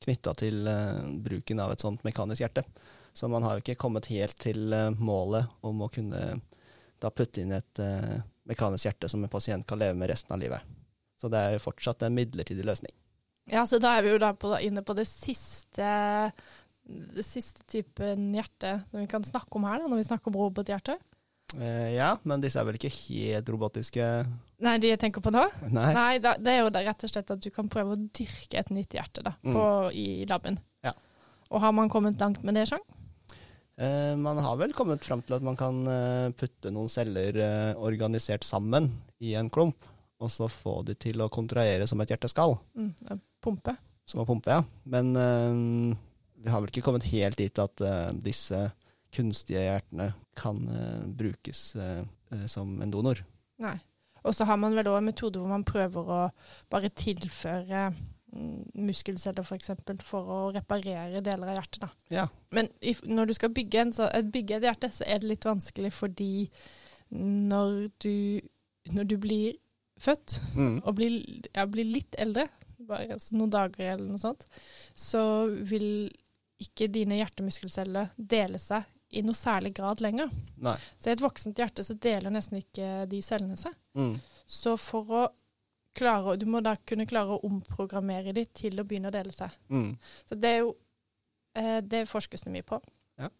knytta 0.02 0.34
til 0.40 0.66
eh, 0.66 1.04
bruken 1.22 1.62
av 1.62 1.76
et 1.76 1.84
sånt 1.84 2.02
mekanisk 2.06 2.42
hjerte. 2.42 2.66
Så 3.14 3.30
man 3.30 3.46
har 3.46 3.56
jo 3.56 3.64
ikke 3.64 3.78
kommet 3.78 4.10
helt 4.10 4.34
til 4.42 4.74
eh, 4.74 4.90
målet 4.98 5.46
om 5.66 5.86
å 5.86 5.90
kunne 5.92 6.24
da 7.00 7.08
putte 7.14 7.40
inn 7.40 7.54
et 7.56 7.78
mekanisk 8.44 8.84
hjerte 8.84 9.08
som 9.08 9.22
en 9.24 9.30
pasient 9.32 9.64
kan 9.64 9.78
leve 9.80 9.96
med 9.96 10.10
resten 10.10 10.34
av 10.34 10.42
livet. 10.42 10.60
Så 11.16 11.30
det 11.32 11.38
er 11.40 11.54
jo 11.54 11.62
fortsatt 11.64 12.02
en 12.04 12.12
midlertidig 12.12 12.66
løsning. 12.68 12.92
Ja, 13.50 13.64
så 13.66 13.80
da 13.82 13.96
er 13.98 14.04
vi 14.06 14.12
jo 14.14 14.18
da 14.22 14.32
på, 14.38 14.52
inne 14.62 14.82
på 14.86 14.94
det 14.94 15.06
siste, 15.10 15.88
det 16.86 17.24
siste 17.26 17.64
typen 17.70 18.28
hjerte 18.36 18.76
som 18.90 19.00
vi 19.02 19.06
kan 19.10 19.24
snakke 19.26 19.58
om 19.58 19.64
her, 19.66 19.80
da, 19.82 19.88
når 19.90 20.00
vi 20.02 20.06
snakker 20.08 20.30
om 20.30 20.38
robothjerte. 20.38 20.96
Eh, 21.58 21.96
ja, 21.96 22.12
men 22.30 22.38
disse 22.42 22.60
er 22.62 22.66
vel 22.68 22.76
ikke 22.78 22.92
helt 22.94 23.48
robotiske? 23.50 24.06
Nei, 24.62 24.76
de 24.78 24.92
jeg 24.92 25.00
tenker 25.02 25.22
på 25.24 25.32
nå? 25.34 25.42
Nei. 25.66 25.88
Nei, 25.96 26.12
da, 26.22 26.36
det 26.38 26.52
er 26.52 26.60
jo 26.62 26.70
rett 26.76 27.06
og 27.08 27.10
slett 27.10 27.32
at 27.34 27.42
du 27.42 27.48
kan 27.50 27.66
prøve 27.72 27.96
å 27.96 28.02
dyrke 28.14 28.60
et 28.60 28.70
nytt 28.70 28.94
hjerte 28.94 29.24
da, 29.26 29.32
Mm. 29.42 29.58
i 29.98 30.06
laben. 30.30 30.60
Ja. 30.86 30.92
Og 31.50 31.60
har 31.64 31.72
man 31.74 31.90
kommet 31.90 32.20
langt 32.22 32.44
med 32.46 32.54
det, 32.54 32.68
Sjang? 32.70 32.84
Eh, 33.80 34.14
man 34.20 34.38
har 34.38 34.58
vel 34.60 34.74
kommet 34.76 35.02
fram 35.02 35.22
til 35.26 35.38
at 35.40 35.42
man 35.42 35.56
kan 35.58 35.82
eh, 35.90 36.30
putte 36.38 36.70
noen 36.70 36.90
celler 36.92 37.40
organisert 37.80 38.44
sammen 38.46 38.92
i 39.18 39.34
en 39.40 39.50
klump, 39.50 39.88
og 40.20 40.30
så 40.30 40.46
få 40.52 40.84
de 40.86 40.94
til 41.00 41.18
å 41.24 41.30
kontrahere 41.32 41.86
som 41.88 41.98
et 42.04 42.12
hjerte 42.14 42.28
skal, 42.30 42.58
Mm, 42.76 42.92
pumpe. 43.42 43.76
som 44.10 44.22
å 44.22 44.26
pumpe, 44.26 44.50
ja. 44.50 44.64
Men 44.84 45.12
eh, 45.16 45.96
vi 46.42 46.50
har 46.50 46.60
vel 46.62 46.72
ikke 46.72 46.82
kommet 46.86 47.06
helt 47.12 47.38
dit 47.38 47.58
at 47.62 47.80
eh, 47.84 48.08
disse 48.24 48.70
kunstige 49.14 49.62
hjertene 49.62 50.12
kan 50.38 50.62
eh, 50.70 51.04
brukes 51.06 51.74
som 52.46 52.76
en 52.82 52.90
donor. 52.92 53.18
Nei. 53.58 53.76
Og 54.22 54.34
så 54.36 54.44
har 54.46 54.58
man 54.60 54.74
vel 54.76 54.86
òg 54.86 55.00
en 55.00 55.08
metode 55.08 55.40
hvor 55.40 55.50
man 55.50 55.64
prøver 55.66 56.10
å 56.14 56.18
bare 56.70 56.90
tilføre 56.94 57.88
mm, 57.90 58.76
muskelceller 58.86 59.42
f.eks. 59.42 59.48
For, 59.48 59.56
eksempel, 59.58 60.02
for 60.06 60.30
å 60.30 60.40
reparere 60.54 61.22
deler 61.24 61.50
av 61.50 61.58
hjertet. 61.58 61.80
da. 61.86 61.90
Ja. 62.12 62.26
Men 62.54 62.68
når 63.08 63.30
du 63.30 63.34
skal 63.38 63.50
bygge, 63.56 63.82
en, 63.86 63.92
så, 63.96 64.06
bygge 64.30 64.60
et 64.60 64.68
hjerte, 64.68 64.92
så 64.94 65.08
er 65.08 65.22
det 65.22 65.32
litt 65.32 65.48
vanskelig 65.48 65.90
fordi 65.96 66.30
når 67.10 67.88
du, 68.04 68.14
når 68.94 69.10
du 69.10 69.16
blir 69.18 69.58
født 70.00 70.38
Mm. 70.54 70.76
og 70.84 70.94
blir, 70.96 71.18
ja, 71.54 71.66
blir 71.66 71.84
litt 71.84 72.14
eldre, 72.18 72.46
bare 72.88 73.14
altså 73.16 73.36
noen 73.36 73.52
dager 73.52 73.94
eller 73.94 74.06
noe 74.06 74.20
sånt, 74.20 74.46
så 74.94 75.22
vil 75.46 76.10
ikke 76.60 76.90
dine 76.92 77.18
hjertemuskelceller 77.20 78.12
dele 78.16 78.60
seg 78.60 78.84
i 79.10 79.22
noe 79.26 79.34
særlig 79.34 79.72
grad 79.74 80.02
lenger. 80.04 80.30
Nei. 80.62 80.76
Så 80.98 81.10
i 81.10 81.14
et 81.16 81.22
voksent 81.22 81.58
hjerte 81.58 81.82
så 81.86 81.96
deler 81.98 82.30
nesten 82.30 82.60
ikke 82.60 83.06
de 83.10 83.22
cellene 83.24 83.58
seg. 83.58 83.74
Mm. 83.98 84.14
Så 84.46 84.76
for 84.78 85.14
å 85.16 85.22
klare, 85.96 86.36
du 86.38 86.46
må 86.46 86.60
da 86.62 86.76
kunne 86.86 87.08
klare 87.10 87.34
å 87.34 87.42
omprogrammere 87.48 88.34
de 88.36 88.44
til 88.54 88.78
å 88.78 88.86
begynne 88.86 89.10
å 89.10 89.14
dele 89.14 89.34
seg. 89.34 89.56
Mm. 89.72 89.92
Så 90.28 90.38
det 90.38 90.52
er 90.54 90.62
jo 90.62 90.74
eh, 91.58 91.80
Det 91.82 92.04
forskes 92.10 92.46
det 92.46 92.54
mye 92.54 92.66
på. 92.66 92.78
Ja. 93.18 93.30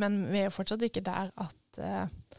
Men 0.00 0.20
vi 0.30 0.42
er 0.42 0.50
jo 0.50 0.56
fortsatt 0.58 0.84
ikke 0.86 1.04
der 1.06 1.32
at, 1.32 1.80
eh, 1.80 2.36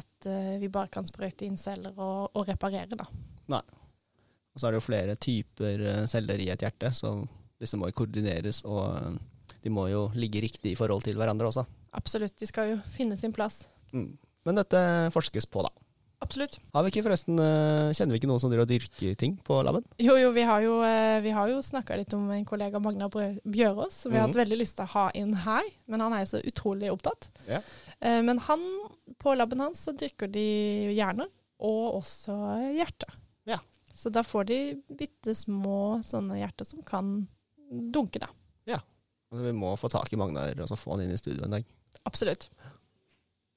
at 0.00 0.28
eh, 0.28 0.56
vi 0.62 0.72
bare 0.72 0.90
kan 0.92 1.06
sprøyte 1.06 1.46
inn 1.46 1.60
celler 1.60 1.94
og, 1.94 2.32
og 2.34 2.48
reparere, 2.50 2.98
da. 2.98 3.06
Og 4.54 4.60
så 4.60 4.66
er 4.68 4.72
det 4.74 4.80
jo 4.82 4.86
flere 4.88 5.16
typer 5.16 5.80
eh, 5.88 6.06
celler 6.06 6.40
i 6.44 6.50
et 6.52 6.60
hjerte, 6.60 6.90
så 6.92 7.14
disse 7.62 7.78
må 7.78 7.88
jo 7.88 7.96
koordineres, 8.02 8.62
og 8.68 8.82
eh, 8.98 9.54
de 9.62 9.70
må 9.72 9.86
jo 9.88 10.08
ligge 10.18 10.42
riktig 10.44 10.72
i 10.74 10.78
forhold 10.78 11.04
til 11.06 11.16
hverandre 11.16 11.48
også. 11.48 11.64
Absolutt, 11.96 12.34
de 12.40 12.46
skal 12.48 12.74
jo 12.74 12.80
finne 12.96 13.16
sin 13.20 13.32
plass. 13.32 13.62
Mm. 13.92 14.10
Men 14.44 14.58
dette 14.58 14.78
forskes 15.14 15.46
på, 15.46 15.62
da. 15.62 15.70
Absolutt. 16.22 16.60
Har 16.74 16.84
vi 16.86 16.90
ikke 16.92 17.02
forresten, 17.02 17.34
eh, 17.42 17.90
Kjenner 17.96 18.14
vi 18.14 18.20
ikke 18.20 18.28
noen 18.30 18.38
som 18.42 18.50
driver 18.52 18.62
og 18.66 18.70
dyrker 18.70 19.16
ting 19.18 19.32
på 19.42 19.56
laben? 19.66 19.82
Jo, 19.98 20.14
jo, 20.20 20.28
vi 20.36 20.44
har 20.46 20.60
jo, 20.62 20.76
vi 21.24 21.32
har 21.34 21.48
jo 21.50 21.56
snakka 21.66 21.96
litt 21.98 22.14
om 22.14 22.28
en 22.30 22.44
kollega 22.46 22.78
Magna 22.82 23.08
Bjørås, 23.10 23.96
som 24.04 24.12
vi 24.12 24.18
har 24.20 24.28
Mhm. 24.28 24.34
hatt 24.36 24.40
veldig 24.44 24.58
lyst 24.60 24.76
til 24.78 24.84
å 24.86 24.92
ha 24.94 25.06
inn 25.18 25.32
her, 25.34 25.62
men 25.88 26.00
han 26.04 26.12
er 26.12 26.22
jo 26.24 26.30
så 26.36 26.42
utrolig 26.46 26.92
opptatt. 26.92 27.28
Ja. 27.48 27.58
Eh, 28.00 28.20
Men 28.22 28.38
han, 28.38 28.60
på 29.18 29.34
laben 29.36 29.58
hans 29.64 29.82
så 29.88 29.96
dyrker 29.96 30.30
de 30.30 30.46
hjerner, 30.94 31.26
og 31.58 32.02
også 32.02 32.34
hjerter. 32.76 33.14
Ja. 33.92 33.98
Så 34.02 34.10
da 34.10 34.24
får 34.24 34.48
de 34.48 34.60
bitte 34.96 35.34
små 35.36 36.00
sånne 36.06 36.40
hjerter 36.40 36.66
som 36.66 36.80
kan 36.86 37.14
dunke, 37.70 38.22
da. 38.22 38.30
Altså, 39.32 39.46
vi 39.48 39.54
må 39.56 39.72
få 39.80 39.88
tak 39.88 40.12
i 40.12 40.18
Magnar 40.20 40.58
og 40.60 40.68
så 40.68 40.76
få 40.76 40.92
han 40.92 41.06
inn 41.06 41.14
i 41.14 41.20
studio 41.20 41.46
en 41.46 41.56
dag. 41.56 41.68
Absolutt. 42.04 42.50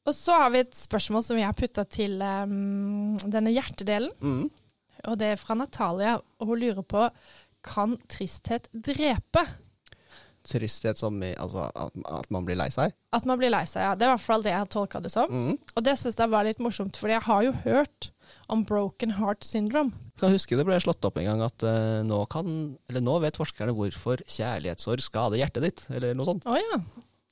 Og 0.07 0.15
så 0.15 0.37
har 0.39 0.53
vi 0.53 0.61
et 0.63 0.77
spørsmål 0.77 1.25
som 1.25 1.35
vi 1.35 1.43
har 1.43 1.57
putta 1.57 1.83
til 1.89 2.21
um, 2.21 3.17
denne 3.19 3.51
hjertedelen. 3.51 4.13
Mm. 4.21 4.45
Og 5.11 5.17
det 5.19 5.33
er 5.33 5.41
fra 5.41 5.57
Natalia, 5.59 6.15
og 6.15 6.47
hun 6.47 6.61
lurer 6.61 6.85
på 6.87 7.03
kan 7.65 7.97
tristhet 8.07 8.69
drepe? 8.71 9.43
Tristhet 10.45 11.01
som 11.01 11.17
i 11.25 11.33
altså, 11.41 11.65
at, 11.73 11.97
at 12.21 12.31
man 12.31 12.45
blir 12.47 12.59
lei 12.59 12.69
seg. 12.71 12.93
At 13.17 13.25
man 13.27 13.41
blir 13.41 13.51
lei 13.51 13.65
seg, 13.67 13.81
ja. 13.83 13.97
Det 13.97 14.05
er 14.05 14.13
i 14.13 14.15
hvert 14.15 14.27
fall 14.29 14.45
det 14.45 14.53
jeg 14.53 14.61
har 14.61 14.71
tolka 14.71 15.01
det 15.03 15.11
som. 15.11 15.27
Mm. 15.27 15.57
Og 15.75 15.87
det 15.89 15.97
syns 15.99 16.21
jeg 16.21 16.31
var 16.31 16.47
litt 16.47 16.63
morsomt, 16.63 17.01
for 17.01 17.11
jeg 17.11 17.25
har 17.25 17.49
jo 17.49 17.55
hørt 17.65 18.11
om 18.51 18.63
broken 18.67 19.15
heart 19.19 19.45
syndrome. 19.47 19.95
Jeg 20.15 20.23
kan 20.23 20.35
huske 20.35 20.57
det 20.59 20.65
ble 20.67 20.79
slått 20.83 21.05
opp 21.07 21.19
en 21.19 21.27
gang 21.27 21.43
at 21.45 21.65
uh, 21.67 22.01
nå, 22.07 22.21
kan, 22.31 22.49
eller 22.89 23.03
nå 23.03 23.17
vet 23.23 23.39
forskerne 23.39 23.75
hvorfor 23.75 24.23
kjærlighetssorg 24.23 25.03
skader 25.03 25.41
hjertet 25.41 25.67
ditt, 25.67 25.85
eller 25.95 26.15
noe 26.17 26.29
sånt. 26.29 26.47
Å 26.47 26.59
ja. 26.59 26.79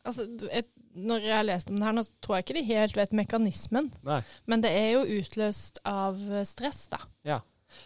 Altså, 0.03 0.27
et, 0.51 0.67
når 0.93 1.25
jeg 1.25 1.35
har 1.37 1.47
lest 1.47 1.71
om 1.71 1.79
det 1.79 1.87
her, 1.87 1.95
nå 1.95 2.03
tror 2.23 2.37
jeg 2.37 2.45
ikke 2.45 2.57
de 2.59 2.65
helt 2.69 2.97
vet 2.99 3.15
mekanismen. 3.17 3.91
Nei. 4.05 4.19
Men 4.51 4.65
det 4.65 4.73
er 4.75 4.89
jo 4.97 5.21
utløst 5.21 5.79
av 5.87 6.19
eh, 6.27 6.43
stress, 6.47 6.85
da. 6.91 6.99
Ja. 7.27 7.39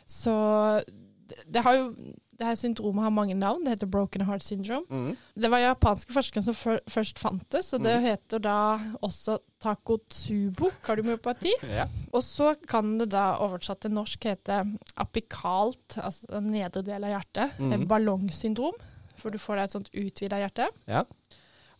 Så 0.10 0.34
det, 0.88 1.44
det 1.46 1.64
har 1.64 1.78
jo 1.78 1.92
det 2.38 2.46
her 2.48 2.56
syndromet 2.56 3.04
har 3.04 3.10
mange 3.14 3.34
navn. 3.34 3.64
Det 3.66 3.74
heter 3.76 3.88
broken 3.90 4.22
heart 4.28 4.44
syndrome. 4.46 4.86
Mm. 4.90 5.18
Det 5.42 5.50
var 5.52 5.58
japanske 5.64 6.14
forskere 6.14 6.44
som 6.46 6.54
før, 6.58 6.78
først 6.90 7.20
fant 7.20 7.44
det, 7.52 7.64
så 7.66 7.78
det 7.82 7.96
Mm. 7.98 8.04
heter 8.04 8.40
da 8.40 8.56
også 9.02 9.40
takotsubo 9.64 10.70
kardiomyopati. 10.86 11.54
Ja. 11.78 11.88
Og 12.14 12.24
så 12.24 12.54
kan 12.68 12.98
det 13.00 13.10
da 13.12 13.36
oversatt 13.42 13.82
til 13.82 13.92
norsk 13.92 14.24
hete 14.30 14.60
apikalt, 14.98 15.98
altså 15.98 16.28
den 16.36 16.52
nedre 16.54 16.84
del 16.86 17.04
av 17.08 17.16
hjertet, 17.18 17.58
mm. 17.60 17.88
ballongsyndrom, 17.90 18.78
for 19.18 19.30
du 19.34 19.38
får 19.42 19.56
deg 19.58 19.64
et 19.64 19.76
sånt 19.78 19.90
utvida 19.98 20.38
hjerte. 20.44 20.70
Ja. 20.88 21.04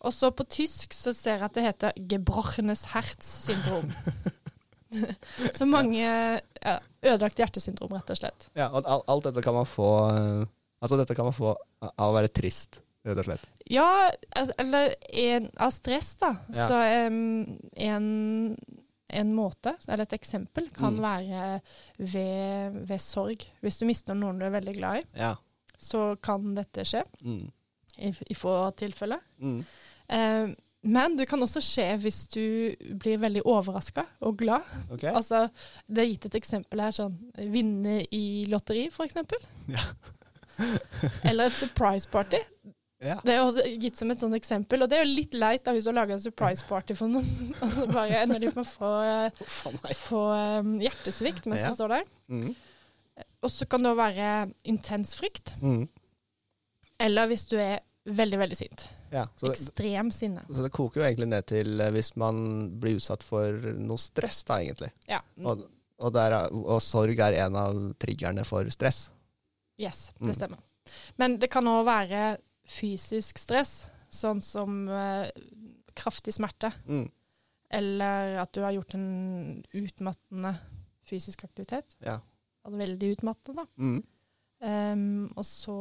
Og 0.06 0.14
så 0.14 0.30
på 0.32 0.46
tysk 0.46 0.94
så 0.94 1.14
ser 1.14 1.40
jeg 1.40 1.46
at 1.48 1.54
det 1.58 1.64
heter 1.66 1.92
gebrochenes 2.10 2.86
herz-syndrom. 2.94 3.90
så 5.60 5.66
mange 5.68 6.02
ja, 6.04 6.76
ødelagt 7.04 7.38
hjertesyndrom, 7.42 7.92
rett 7.98 8.10
og 8.14 8.18
slett. 8.20 8.50
ja, 8.58 8.70
og 8.72 8.84
alt, 8.86 9.04
alt 9.08 9.24
dette 9.30 9.44
kan 9.46 9.56
man 9.58 9.66
få 9.70 9.90
eh, 10.14 10.46
Altså, 10.78 10.98
dette 11.00 11.16
kan 11.18 11.26
man 11.26 11.34
få 11.34 11.56
av 11.82 12.12
å 12.12 12.14
være 12.14 12.30
trist, 12.30 12.84
rett 13.08 13.18
og 13.18 13.26
slett. 13.26 13.46
Ja, 13.66 14.12
eller 14.62 14.92
en, 15.10 15.48
av 15.58 15.72
stress, 15.74 16.12
da. 16.22 16.30
Ja. 16.54 16.68
Så 16.70 16.78
um, 17.10 17.58
en, 17.82 18.06
en 19.10 19.32
måte, 19.34 19.74
eller 19.88 20.06
et 20.06 20.14
eksempel, 20.20 20.68
kan 20.76 20.94
Mm. 20.94 21.02
være 21.02 21.50
ved, 21.98 22.78
ved 22.92 23.02
sorg. 23.02 23.48
Hvis 23.66 23.80
du 23.82 23.88
mister 23.90 24.14
noen 24.14 24.38
du 24.38 24.46
er 24.46 24.54
veldig 24.54 24.76
glad 24.78 25.02
i, 25.02 25.04
Ja. 25.18 25.34
så 25.82 26.12
kan 26.22 26.54
dette 26.54 26.86
skje, 26.86 27.02
Mm. 27.26 27.50
i, 27.98 28.14
i 28.30 28.38
få 28.38 28.54
tilfeller. 28.78 29.20
Mm. 29.42 29.66
Eh, 30.14 30.48
men 30.88 31.18
det 31.20 31.26
kan 31.30 31.42
også 31.44 31.62
skje 31.64 31.86
hvis 32.04 32.22
du 32.34 32.44
blir 33.02 33.20
veldig 33.22 33.44
overraska 33.46 34.06
og 34.24 34.38
glad. 34.40 34.66
Okay. 34.94 35.12
Altså, 35.12 35.46
det 35.88 36.04
er 36.06 36.12
gitt 36.14 36.28
et 36.30 36.38
eksempel 36.40 36.82
her, 36.86 36.96
sånn 36.96 37.18
vinne 37.54 38.00
i 38.16 38.46
lotteri, 38.52 38.88
eksempel. 39.06 39.44
Ja. 39.72 39.84
Eller 41.30 41.52
et 41.52 41.58
surprise 41.60 42.10
party. 42.10 42.40
Ja. 43.04 43.20
Det 43.22 43.36
er 43.36 43.44
også 43.46 43.62
gitt 43.78 44.00
som 44.00 44.10
et 44.10 44.22
sånt 44.24 44.34
eksempel, 44.34 44.82
og 44.82 44.90
det 44.90 44.98
er 44.98 45.04
jo 45.06 45.12
litt 45.20 45.36
leit 45.38 45.62
da 45.68 45.74
hvis 45.76 45.86
du 45.86 45.92
har 45.92 46.00
laga 46.00 46.16
en 46.16 46.24
surprise 46.24 46.66
party 46.66 46.96
for 46.98 47.12
noen, 47.14 47.28
og 47.62 47.70
så 47.76 47.86
bare 47.92 48.24
ender 48.24 48.42
de 48.42 48.50
med 48.50 48.64
å 48.64 48.66
få, 48.66 48.90
meg. 49.84 49.92
få 50.00 50.22
um, 50.64 50.72
hjertesvikt 50.82 51.46
mens 51.46 51.62
Ja. 51.62 51.70
det 51.70 51.78
står 51.78 51.94
der. 51.94 52.08
Mm. 52.34 52.56
Og 53.46 53.54
så 53.54 53.68
kan 53.70 53.86
det 53.86 53.92
òg 53.94 54.00
være 54.02 54.32
intens 54.74 55.14
frykt, 55.18 55.54
Mm. 55.62 55.86
eller 57.06 57.30
hvis 57.30 57.46
du 57.52 57.58
er 57.62 57.80
veldig, 58.10 58.40
veldig 58.42 58.58
sint. 58.58 58.88
Ja, 59.12 59.24
så 59.40 59.48
det, 59.48 59.56
Ekstrem 59.58 60.10
sinne. 60.12 60.44
så 60.50 60.64
det 60.66 60.72
koker 60.76 61.02
jo 61.02 61.06
egentlig 61.08 61.28
ned 61.32 61.46
til 61.48 61.80
eh, 61.80 61.92
hvis 61.96 62.16
man 62.20 62.40
blir 62.82 62.98
utsatt 63.00 63.24
for 63.24 63.52
noe 63.80 63.98
stress, 64.02 64.44
da, 64.44 64.58
egentlig. 64.64 64.92
Ja. 65.08 65.22
Og, 65.46 65.64
og, 66.00 66.14
der, 66.14 66.36
er- 66.42 66.52
og 66.54 66.82
sorg 66.84 67.20
er 67.24 67.38
en 67.46 67.56
av 67.56 67.78
triggerne 68.00 68.44
for 68.46 68.68
stress. 68.74 69.10
Yes, 69.80 70.12
Mm. 70.20 70.28
det 70.28 70.36
stemmer. 70.36 70.60
Men 71.18 71.38
det 71.38 71.50
kan 71.54 71.66
òg 71.70 71.86
være 71.86 72.38
fysisk 72.68 73.38
stress, 73.40 73.90
sånn 74.10 74.42
som 74.44 74.88
eh, 74.90 75.30
kraftig 75.96 76.34
smerte, 76.34 76.74
Mm. 76.88 77.10
eller 77.72 78.40
at 78.42 78.52
du 78.56 78.62
har 78.64 78.72
gjort 78.76 78.94
en 78.96 79.64
utmattende 79.74 80.56
fysisk 81.08 81.44
aktivitet. 81.48 81.96
Ja. 82.04 82.20
Altså 82.66 82.78
veldig 82.80 83.14
utmattende, 83.18 83.64
da. 83.64 83.68
Mm. 83.78 84.04
Um, 84.60 85.28
og 85.38 85.46
så 85.46 85.74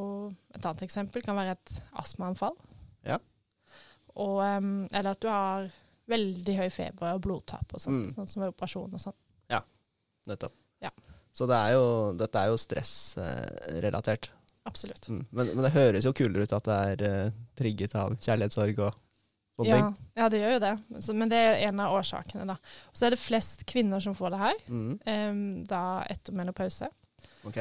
et 0.54 0.60
annet 0.66 0.82
eksempel 0.84 1.22
kan 1.24 1.34
være 1.38 1.54
et 1.56 1.78
astmaanfall. 1.96 2.54
Ja. 3.06 3.18
Og, 4.16 4.38
um, 4.40 4.88
eller 4.92 5.10
at 5.16 5.20
du 5.20 5.28
har 5.28 5.68
veldig 6.08 6.54
høy 6.56 6.68
feber 6.70 7.14
og 7.16 7.22
blodtap 7.24 7.72
og 7.74 7.80
sånt, 7.82 8.06
Mm. 8.08 8.14
sånn 8.14 8.28
som 8.30 8.42
ved 8.42 8.52
operasjon 8.54 8.92
og 8.94 9.00
sånn. 9.02 9.16
Nettopp. 10.26 10.50
Ja. 10.82 10.90
Så 11.32 11.46
det 11.46 11.54
er 11.54 11.74
jo, 11.76 12.12
dette 12.18 12.34
er 12.40 12.48
jo 12.50 12.56
stressrelatert. 12.58 14.30
Absolutt. 14.66 15.06
Mm. 15.08 15.20
Men, 15.30 15.46
men 15.54 15.62
det 15.62 15.70
høres 15.76 16.04
jo 16.08 16.10
kulere 16.18 16.42
ut 16.48 16.54
at 16.56 16.64
det 16.66 16.78
er 16.90 17.04
eh, 17.06 17.28
trigget 17.54 17.94
av 17.94 18.16
kjærlighetssorg 18.18 18.80
og 18.88 18.96
sånne 19.56 19.68
Ja, 19.70 19.76
ting. 19.84 19.92
ja, 20.18 20.26
det 20.32 20.40
gjør 20.42 20.54
jo 20.56 20.62
det. 20.64 20.72
Så, 21.06 21.14
men 21.14 21.30
det 21.30 21.38
er 21.38 21.60
en 21.68 21.78
av 21.84 21.94
årsakene, 21.94 22.46
da. 22.50 22.56
Og 22.90 22.98
så 22.98 23.06
er 23.06 23.14
det 23.14 23.20
flest 23.22 23.62
kvinner 23.70 24.02
som 24.02 24.16
får 24.18 24.34
det 24.34 24.40
her, 24.42 24.58
Mm. 24.66 24.98
um, 25.06 25.64
da 25.70 25.82
etter 26.10 26.34
menopause. 26.34 26.90
Ok. 27.46 27.60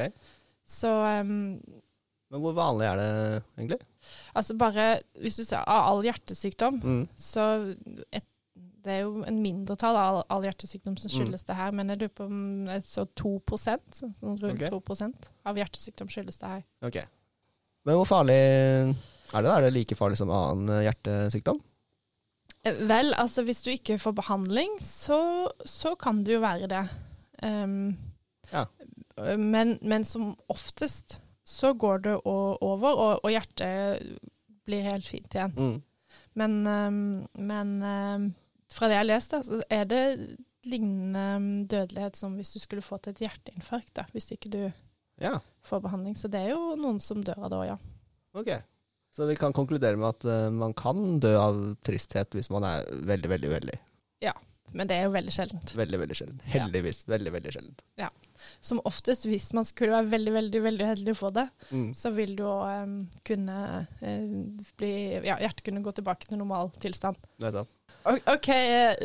Så 0.66 0.90
ehm, 1.06 1.60
Men 2.30 2.40
hvor 2.42 2.54
vanlig 2.56 2.86
er 2.90 2.96
det 3.00 3.10
egentlig? 3.58 3.80
altså 4.34 4.54
bare 4.58 4.86
Hvis 5.22 5.36
du 5.36 5.44
ser 5.44 5.62
av 5.66 5.84
all 5.90 6.02
hjertesykdom, 6.06 6.80
Mm. 6.82 7.08
så 7.16 7.76
et, 8.12 8.24
det 8.56 8.92
er 8.92 9.00
jo 9.02 9.22
en 9.26 9.40
mindretall 9.42 9.96
av 9.98 10.08
all, 10.16 10.24
all 10.30 10.42
hjertesykdom 10.46 10.96
som 10.98 11.10
Mm. 11.10 11.14
skyldes 11.16 11.44
det 11.46 11.56
her, 11.56 11.70
men 11.72 11.88
jeg 11.88 11.98
lurer 11.98 12.14
på 12.14 12.24
om 12.26 12.66
så 12.82 13.04
2% 13.14 13.80
sånn 14.00 14.14
rundt 14.42 14.62
okay. 14.62 14.70
2% 14.70 15.30
av 15.46 15.56
hjertesykdom 15.56 16.08
skyldes 16.08 16.38
det 16.38 16.48
her. 16.48 16.64
Ok. 16.82 16.96
Men 17.84 17.94
hvor 17.96 18.06
farlig 18.06 18.34
er 18.36 19.42
det? 19.42 19.50
Er 19.50 19.60
det 19.66 19.72
like 19.72 19.94
farlig 19.98 20.16
som 20.18 20.30
annen 20.30 20.68
eh, 20.70 20.84
hjertesykdom? 20.90 21.60
Eh, 22.64 22.74
Vel, 22.86 23.12
altså 23.14 23.42
hvis 23.44 23.62
du 23.62 23.70
ikke 23.70 23.98
får 24.02 24.14
behandling, 24.14 24.78
så, 24.80 25.50
så 25.64 25.94
kan 25.98 26.24
det 26.24 26.34
jo 26.34 26.40
være 26.40 26.66
det. 26.68 26.88
Um, 27.42 27.96
Ja. 28.52 28.66
men, 29.36 29.78
men 29.82 30.04
som 30.04 30.36
oftest 30.48 31.20
så 31.46 31.72
går 31.78 32.02
det 32.06 32.16
over, 32.26 32.90
og, 32.90 33.20
og 33.22 33.30
hjertet 33.30 34.18
blir 34.66 34.82
helt 34.82 35.06
fint 35.06 35.34
igjen. 35.34 35.54
Mm. 35.54 35.76
Men, 36.36 36.56
ehm, 36.66 37.04
men 37.38 37.72
ehm, 37.86 38.26
fra 38.72 38.88
det 38.88 38.96
jeg 38.96 39.04
har 39.04 39.08
lest, 39.08 39.36
så 39.46 39.60
er 39.72 39.86
det 39.88 40.02
lignende 40.66 41.26
ehm, 41.36 41.50
dødelighet 41.70 42.18
som 42.18 42.34
hvis 42.36 42.50
du 42.56 42.58
skulle 42.60 42.84
fått 42.84 43.06
et 43.12 43.22
hjerteinfarkt, 43.22 43.94
da, 44.00 44.08
hvis 44.12 44.32
ikke 44.34 44.52
du 44.52 44.62
Ja, 45.22 45.38
får 45.64 45.84
behandling. 45.86 46.16
Så 46.18 46.28
det 46.28 46.42
er 46.42 46.50
jo 46.52 46.74
noen 46.76 46.98
som 47.00 47.22
dør 47.24 47.46
av 47.46 47.52
det 47.52 47.60
òg, 47.62 47.68
ja. 47.70 47.76
ok. 48.36 48.50
Så 49.16 49.24
vi 49.30 49.38
kan 49.40 49.54
konkludere 49.56 49.96
med 49.96 50.10
at 50.10 50.26
uh, 50.28 50.50
man 50.52 50.74
kan 50.76 51.20
dø 51.22 51.30
av 51.40 51.62
tristhet 51.86 52.34
hvis 52.36 52.50
man 52.52 52.66
er 52.68 52.84
veldig, 53.08 53.30
veldig 53.32 53.52
uheldig. 53.54 53.78
Ja. 54.20 54.34
Men 54.76 54.90
det 54.90 54.98
er 54.98 55.06
jo 55.06 55.14
veldig 55.14 55.32
sjeldent. 55.32 55.72
Veldig, 55.78 56.02
veldig 56.02 56.16
sjeldent. 56.18 56.42
Heldigvis. 56.52 57.04
Veldig, 57.08 57.32
veldig 57.32 57.54
sjelden. 57.54 57.78
Som 58.60 58.80
oftest, 58.84 59.24
hvis 59.26 59.52
man 59.56 59.64
skulle 59.64 59.92
være 59.92 60.10
veldig, 60.10 60.32
veldig 60.36 60.62
veldig 60.62 60.84
uheldig 60.86 61.14
å 61.14 61.18
få 61.20 61.32
det, 61.34 61.48
Mm. 61.70 61.88
så 61.94 62.12
vil 62.14 62.36
du 62.36 62.42
òg 62.44 62.82
um, 62.84 62.96
kunne 63.24 63.86
uh, 64.02 64.66
bli 64.78 64.92
Ja, 65.26 65.36
hjertet 65.42 65.64
kunne 65.64 65.82
gå 65.82 65.92
tilbake 65.94 66.26
til 66.28 66.38
normal 66.38 66.70
tilstand. 66.80 67.16
Nettopp. 67.42 67.68
OK, 68.06 68.48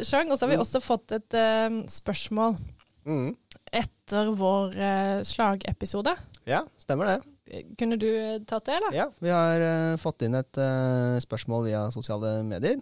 Sjøng, 0.05 0.29
Og 0.31 0.37
så 0.37 0.45
har 0.45 0.49
vi 0.51 0.57
Mm. 0.57 0.65
også 0.65 0.81
fått 0.81 1.11
et 1.11 1.33
uh, 1.33 1.81
spørsmål 1.87 2.57
Mm. 3.05 3.35
etter 3.73 4.35
vår 4.37 4.75
uh, 4.77 5.21
slagepisode. 5.25 6.13
Ja, 6.45 6.63
stemmer 6.79 7.05
det. 7.07 7.19
Eh, 7.51 7.63
Kunne 7.77 7.97
du 7.99 8.05
eh, 8.07 8.39
tatt 8.47 8.65
det, 8.65 8.75
eller? 8.77 8.93
Ja, 8.95 9.07
vi 9.19 9.29
har 9.29 9.59
eh, 9.59 9.97
fått 9.97 10.21
inn 10.23 10.35
et 10.35 10.57
eh, 10.57 11.17
spørsmål 11.19 11.65
via 11.65 11.81
sosiale 11.91 12.43
medier. 12.47 12.79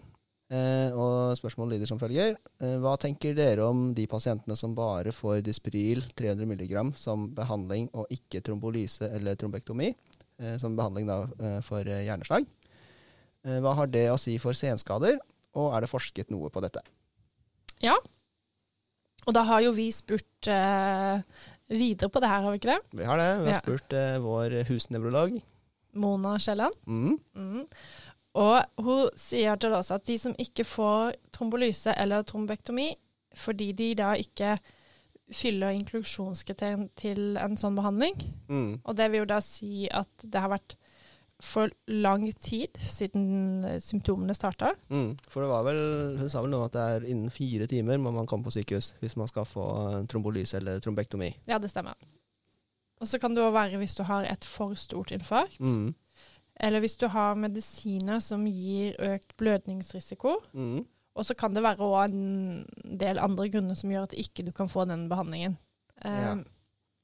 Eh, 0.49 0.89
og 0.97 1.35
spørsmålet 1.37 1.75
lyder 1.77 1.89
som 1.91 1.99
følger. 2.01 2.33
Eh, 2.59 2.77
hva 2.81 2.95
tenker 2.97 3.35
dere 3.37 3.67
om 3.69 3.91
de 3.93 4.07
pasientene 4.09 4.55
som 4.57 4.73
bare 4.77 5.11
får 5.13 5.43
Dispril 5.45 6.01
300 6.17 6.47
mg 6.49 6.95
som 6.97 7.27
behandling 7.37 7.89
og 7.93 8.07
ikke 8.09 8.41
trombolyse 8.41 9.11
eller 9.13 9.37
trombektomi, 9.37 9.91
eh, 10.41 10.55
som 10.57 10.75
behandling 10.79 11.05
da 11.09 11.19
for 11.61 11.83
hjerneslag? 11.85 12.47
Hva 13.45 13.71
har 13.77 13.87
det 13.87 14.07
å 14.11 14.17
si 14.19 14.33
for 14.41 14.51
senskader, 14.57 15.15
og 15.55 15.69
er 15.73 15.85
det 15.85 15.89
forsket 15.89 16.29
noe 16.33 16.49
på 16.51 16.61
dette? 16.65 16.81
Ja, 17.81 17.95
Og 19.27 19.33
da 19.35 19.43
har 19.43 19.61
jo 19.61 19.71
vi 19.75 19.91
spurt 19.91 20.47
eh, 20.49 21.21
videre 21.69 22.09
på 22.09 22.19
det 22.23 22.29
her, 22.31 22.41
har 22.41 22.51
vi 22.51 22.57
ikke 22.57 22.71
det? 22.73 22.97
Vi 22.97 23.05
har 23.05 23.17
det. 23.19 23.27
Vi 23.43 23.49
har 23.51 23.53
Ja. 23.53 23.61
spurt 23.61 23.93
eh, 23.93 24.17
vår 24.17 24.55
husnevrolog. 24.65 25.35
Mona 25.93 26.37
Kielland. 26.39 26.73
Mm. 26.87 27.19
Mm. 27.35 27.67
Og 28.35 28.61
hun 28.85 29.07
sier 29.17 29.55
til 29.57 29.73
oss 29.73 29.89
at 29.91 30.05
de 30.05 30.17
som 30.21 30.35
ikke 30.37 30.63
får 30.67 31.15
trombolyse 31.33 31.93
eller 31.97 32.21
trombektomi, 32.23 32.91
fordi 33.35 33.71
de 33.73 33.93
da 33.95 34.11
ikke 34.19 34.57
fyller 35.33 35.69
inklusjonskriteriene 35.77 36.89
til 36.97 37.37
en 37.37 37.57
sånn 37.57 37.75
behandling, 37.77 38.15
Mm. 38.49 38.81
og 38.83 38.95
det 38.95 39.11
vil 39.11 39.19
jo 39.19 39.25
da 39.25 39.39
si 39.41 39.87
at 39.91 40.07
det 40.25 40.41
har 40.41 40.49
vært 40.49 40.75
for 41.41 41.69
lang 41.87 42.25
tid 42.41 42.67
siden 42.77 43.63
symptomene 43.79 44.33
starta. 44.35 44.73
Mm. 44.89 45.17
For 45.29 45.41
det 45.41 45.49
var 45.49 45.63
vel, 45.63 46.17
hun 46.19 46.29
sa 46.29 46.41
vel 46.41 46.51
nå 46.51 46.63
at 46.65 46.73
det 46.73 46.81
er 46.81 47.05
innen 47.07 47.29
fire 47.31 47.65
timer 47.67 47.97
må 47.97 48.11
man 48.11 48.27
komme 48.27 48.43
på 48.43 48.51
sykehus 48.51 48.93
hvis 48.99 49.15
man 49.15 49.27
skal 49.27 49.45
få 49.45 49.63
eh, 49.93 50.05
trombolyse 50.11 50.57
eller 50.57 50.79
trombektomi. 50.83 51.31
Ja, 51.47 51.57
det 51.57 51.69
stemmer. 51.71 51.93
Og 52.99 53.07
så 53.07 53.19
kan 53.21 53.33
det 53.35 53.41
òg 53.45 53.53
være 53.55 53.77
hvis 53.79 53.95
du 53.95 54.03
har 54.03 54.25
et 54.27 54.43
for 54.45 54.73
stort 54.75 55.11
infarkt, 55.15 55.59
Mm. 55.61 55.93
Eller 56.59 56.79
hvis 56.83 56.97
du 56.99 57.07
har 57.07 57.35
medisiner 57.39 58.19
som 58.23 58.45
gir 58.47 58.95
økt 58.99 59.35
blødningsrisiko. 59.39 60.35
Mm. 60.53 60.85
Og 61.15 61.25
så 61.25 61.35
kan 61.35 61.53
det 61.55 61.63
være 61.63 61.83
òg 61.83 62.11
en 62.11 62.65
del 62.99 63.19
andre 63.19 63.49
grunner 63.51 63.75
som 63.75 63.91
gjør 63.91 64.05
at 64.09 64.13
ikke 64.19 64.45
du 64.47 64.51
kan 64.55 64.69
få 64.71 64.85
den 64.87 65.07
behandlingen. 65.11 65.57
Ja. 66.03 66.33
Um, 66.33 66.45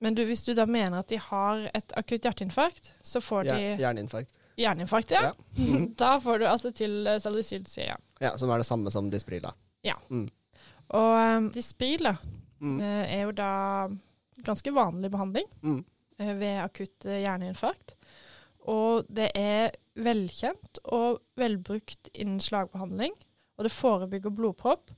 Men 0.03 0.13
du, 0.15 0.25
hvis 0.27 0.43
du 0.43 0.53
da 0.53 0.65
mener 0.67 0.99
at 0.99 1.07
de 1.09 1.17
har 1.17 1.69
et 1.73 1.93
akutt 1.97 2.23
hjerteinfarkt, 2.27 2.91
så 3.03 3.21
får 3.23 3.43
de 3.47 3.53
ja, 3.55 3.75
Hjerneinfarkt. 3.79 4.31
Hjerneinfarkt, 4.59 5.11
ja. 5.15 5.31
Ja. 5.31 5.79
Da 5.99 6.17
får 6.19 6.39
du 6.39 6.45
altså 6.47 6.71
til 6.75 7.07
uh, 7.07 7.15
salicylsyre. 7.19 7.95
Ja, 8.21 8.33
som 8.37 8.51
er 8.51 8.59
det 8.61 8.67
samme 8.67 8.91
som 8.91 9.07
Dispril, 9.11 9.41
da. 9.47 9.53
Og 10.95 11.37
um, 11.37 11.51
Dispril 11.55 12.03
da, 12.11 12.15
Mm. 12.61 12.77
eh, 12.79 13.17
er 13.17 13.21
jo 13.25 13.31
da 13.35 13.87
ganske 14.45 14.71
vanlig 14.73 15.09
behandling 15.11 15.45
Mm. 15.61 15.81
eh, 16.19 16.33
ved 16.39 16.61
akutt 16.63 17.05
eh, 17.05 17.19
hjerneinfarkt. 17.25 17.95
Og 18.71 19.05
det 19.13 19.29
er 19.37 19.71
velkjent 19.95 20.79
og 20.95 21.19
velbrukt 21.39 22.09
innen 22.13 22.39
slagbehandling. 22.43 23.13
Og 23.57 23.63
det 23.67 23.71
forebygger 23.71 24.33
blodpropp, 24.35 24.89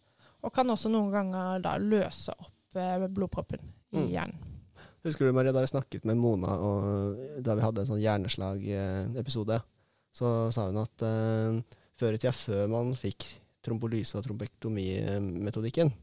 og 0.41 0.53
kan 0.53 0.69
også 0.73 0.89
noen 0.89 1.11
ganger 1.13 1.59
da 1.61 1.75
løse 1.81 2.33
opp 2.33 2.77
eh, 2.77 3.07
blodproppen 3.07 3.59
i 3.93 3.97
Mm. 3.97 4.07
hjernen. 4.11 4.39
Husker 5.05 5.25
du, 5.27 5.31
Maria, 5.33 5.51
da 5.53 5.61
vi 5.61 5.67
snakket 5.69 6.03
med 6.05 6.17
Mona, 6.19 6.55
og 6.59 7.41
da 7.43 7.53
vi 7.55 7.61
hadde 7.63 7.79
en 7.83 7.87
sånn 7.87 8.01
hjerneslag-episode, 8.01 9.61
så 10.17 10.51
sa 10.51 10.65
hun 10.67 10.81
at 10.81 11.01
eh, 11.05 11.61
før 11.97 12.13
i 12.13 12.17
tida, 12.19 12.33
før 12.35 12.67
man 12.71 12.93
fikk 12.97 13.23
trombolyse- 13.63 14.17
og 14.17 14.25
trombektomi-metodikken, 14.25 15.93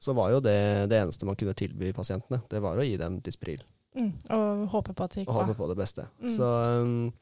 så 0.00 0.14
var 0.14 0.30
jo 0.34 0.40
det 0.44 0.88
det 0.90 0.98
eneste 1.02 1.26
man 1.26 1.36
kunne 1.36 1.54
tilby 1.56 1.92
pasientene. 1.96 2.42
Det 2.50 2.60
var 2.62 2.76
å 2.78 2.84
gi 2.86 2.96
dem 3.00 3.20
Dispril 3.24 3.62
Mm. 3.94 4.10
Og 4.34 4.64
håper 4.72 4.96
på 4.96 5.06
at 5.06 5.14
det 5.14 5.22
gikk 5.22 5.30
og 5.32 5.42
håpe 5.42 5.58
på 5.58 5.68
det 5.70 5.76
beste. 5.78 6.06
Mm. 6.22 6.32
Så, 6.34 6.48
um, 6.82 7.12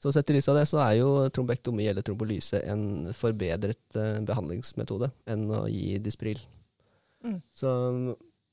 så 0.00 0.12
sett 0.14 0.32
i 0.32 0.36
lys 0.36 0.48
av 0.48 0.56
det, 0.56 0.66
så 0.70 0.80
er 0.84 0.94
jo 1.00 1.10
trombektomi 1.34 1.88
eller 1.90 2.04
trombolyse 2.06 2.62
en 2.72 3.10
forbedret 3.16 3.98
uh, 3.98 4.20
behandlingsmetode 4.26 5.10
enn 5.30 5.44
å 5.52 5.66
gi 5.68 5.98
Dispril. 6.02 6.40
Mm. 7.26 7.40
Så, 7.56 7.72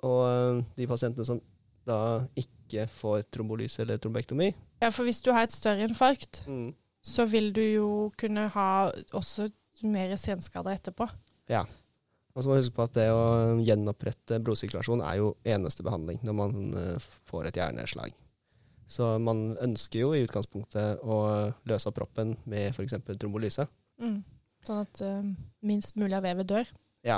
og 0.03 0.19
um, 0.27 0.65
de 0.75 0.89
pasientene 0.89 1.27
som 1.27 1.39
da 1.87 2.01
ikke 2.35 2.83
får 2.91 3.29
trombolyse 3.31 3.79
eller 3.79 3.99
trombektomi 4.03 4.49
Ja, 4.81 4.89
for 4.91 5.07
hvis 5.07 5.21
du 5.23 5.31
har 5.31 5.47
et 5.47 5.55
større 5.55 5.87
infarkt, 5.87 6.41
mm. 6.51 6.73
så 6.99 7.25
vil 7.31 7.53
du 7.55 7.63
jo 7.63 7.89
kunne 8.19 8.49
ha 8.51 8.69
også 9.15 9.47
mer 9.87 10.15
senskader 10.19 10.75
etterpå. 10.75 11.07
Og 12.37 12.43
så 12.43 12.49
må 12.49 12.55
vi 12.57 12.61
huske 12.61 12.77
på 12.77 12.85
at 12.85 12.93
det 12.93 13.07
å 13.09 13.57
gjenopprette 13.65 14.37
blodsirkulasjon 14.45 15.01
er 15.01 15.17
jo 15.23 15.31
eneste 15.47 15.81
behandling 15.85 16.19
når 16.25 16.35
man 16.37 16.57
eh, 16.77 17.07
får 17.25 17.49
et 17.49 17.57
hjerneslag. 17.57 18.13
Så 18.87 19.07
man 19.19 19.55
ønsker 19.65 20.03
jo 20.03 20.11
i 20.13 20.21
utgangspunktet 20.23 21.01
å 21.01 21.17
løse 21.67 21.89
opp 21.89 21.97
proppen 21.97 22.35
med 22.45 22.69
f.eks. 22.69 22.93
trombolyse. 23.17 23.65
Mm. 23.99 24.19
Sånn 24.67 24.83
at 24.83 25.01
uh, 25.03 25.25
minst 25.65 25.97
mulig 25.99 26.15
av 26.15 26.23
vevet 26.23 26.47
dør. 26.47 26.69
Ja. 27.07 27.17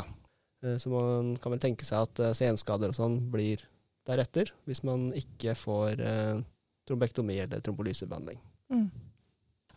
Eh, 0.63 0.79
Så 0.81 0.89
man 0.93 1.35
kan 1.43 1.53
vel 1.53 1.61
tenke 1.61 1.85
seg 1.85 2.07
at 2.07 2.39
senskader 2.39 2.93
og 2.93 2.97
sånn 2.97 3.19
blir 3.29 3.61
deretter, 4.07 4.49
hvis 4.65 4.81
man 4.87 5.11
ikke 5.19 5.53
får 5.59 5.99
uh, 5.99 6.39
trombektomi 6.89 7.37
eller 7.43 7.61
trombolysebehandling. 7.65 8.39
Mm. 8.71 8.87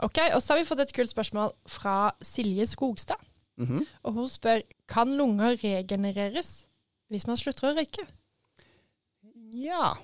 Ok, 0.07 0.23
og 0.31 0.41
så 0.41 0.55
har 0.55 0.63
vi 0.63 0.71
fått 0.71 0.87
et 0.87 0.95
kult 0.97 1.11
spørsmål 1.13 1.53
fra 1.69 1.97
Silje 2.25 2.65
Skogstad. 2.71 3.21
Mhm. 3.63 3.87
Og 4.05 4.15
hun 4.19 4.29
spør 4.29 4.63
kan 4.89 5.17
lunger 5.19 5.57
regenereres 5.63 6.67
hvis 7.13 7.27
man 7.29 7.37
slutter 7.37 7.71
å 7.71 7.77
røyke. 7.77 8.07
Ja. 9.53 9.95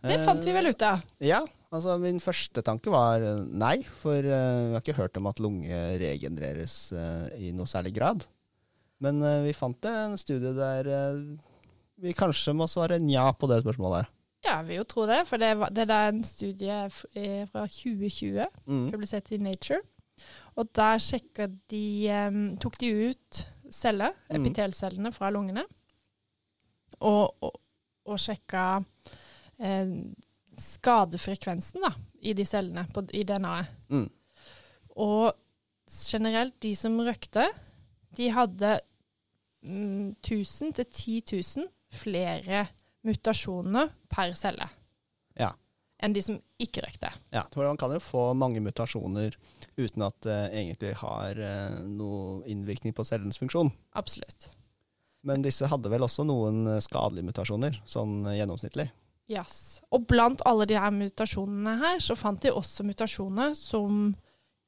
Det 0.00 0.16
fant 0.24 0.44
vi 0.46 0.52
vel 0.56 0.70
ut 0.72 0.82
av. 0.82 1.02
Eh, 1.20 1.28
Ja. 1.28 1.42
Altså, 1.70 2.00
min 2.02 2.18
første 2.18 2.64
tanke 2.66 2.90
var 2.90 3.22
eh, 3.22 3.44
nei, 3.46 3.76
for 4.00 4.16
eh, 4.18 4.24
vi 4.24 4.72
har 4.74 4.80
ikke 4.82 4.96
hørt 4.96 5.16
om 5.20 5.28
at 5.30 5.38
lunge 5.38 5.70
regenereres 6.02 6.90
i 7.38 7.52
noe 7.54 7.68
særlig 7.70 7.92
grad. 7.94 8.24
Men 9.00 9.22
vi 9.46 9.52
fant 9.56 9.84
en 9.88 10.16
studie 10.18 10.50
der 10.52 10.88
vi 12.00 12.12
kanskje 12.16 12.52
må 12.56 12.66
svare 12.68 12.98
nja 13.00 13.28
på 13.38 13.46
det 13.48 13.62
spørsmålet. 13.62 14.08
Ja, 14.44 14.58
vil 14.64 14.80
jo 14.80 14.84
tro 14.88 15.06
det, 15.06 15.20
for 15.28 15.36
det, 15.40 15.52
var, 15.60 15.70
det 15.70 15.84
er 15.86 16.08
en 16.10 16.22
studie 16.24 16.76
fra 17.52 17.66
2020, 17.68 18.46
Mm. 18.66 18.90
publisert 18.90 19.30
i 19.32 19.38
Nature. 19.38 19.80
Og 20.56 20.68
der 20.74 20.98
de 21.70 21.84
um, 22.28 22.56
Tok 22.60 22.78
de 22.80 22.90
ut 23.10 23.46
celler, 23.70 24.10
Mm. 24.30 24.40
epitelcellene 24.46 25.12
fra 25.12 25.30
lungene, 25.30 25.62
og, 27.00 27.36
og, 27.40 27.52
og 28.04 28.18
sjekka 28.18 28.80
eh, 29.62 29.92
skadefrekvensen 30.58 31.80
da, 31.86 31.92
i 32.22 32.32
de 32.36 32.44
cellene, 32.44 32.86
på, 32.92 33.04
i 33.14 33.22
DNA-et. 33.24 33.70
Mm. 33.88 34.08
Og 35.00 35.32
generelt, 35.88 36.58
de 36.62 36.74
som 36.76 36.98
røykte, 36.98 37.46
de 38.16 38.28
hadde 38.34 38.78
mm, 39.62 40.16
1000 40.20 40.74
til 40.74 40.84
10 40.86 41.22
000 41.62 41.68
flere 41.92 42.66
mutasjoner 43.06 43.88
per 44.10 44.34
celle. 44.34 44.66
Enn 46.02 46.14
de 46.16 46.22
som 46.24 46.38
ikke 46.60 46.82
røykte. 46.84 47.10
Ja, 47.34 47.42
for 47.52 47.64
man 47.68 47.76
kan 47.80 47.92
jo 47.94 48.00
få 48.02 48.30
mange 48.38 48.60
mutasjoner 48.64 49.36
uten 49.76 50.02
at 50.06 50.16
det 50.26 50.38
egentlig 50.52 50.94
har 51.02 51.34
noen 51.36 51.96
noe 52.00 52.46
innvirkning 52.50 52.94
på 52.96 53.04
cellens 53.04 53.38
funksjon. 53.40 53.70
Absolutt. 53.98 54.50
Men 55.22 55.42
disse 55.44 55.68
hadde 55.68 55.90
vel 55.92 56.00
også 56.06 56.24
noen 56.24 56.62
eh, 56.66 56.80
skadelige 56.80 57.26
mutasjoner, 57.28 57.74
sånn 57.84 58.22
eh, 58.26 58.38
gjennomsnittlig. 58.38 58.86
Yes. 59.30 59.82
Og 59.92 60.06
blant 60.10 60.40
alle 60.48 60.64
de 60.66 60.78
her 60.80 60.90
mutasjonene 60.90 61.76
her, 61.82 62.00
så 62.02 62.16
fant 62.18 62.40
de 62.42 62.50
også 62.56 62.86
mutasjoner 62.88 63.52
som 63.58 64.14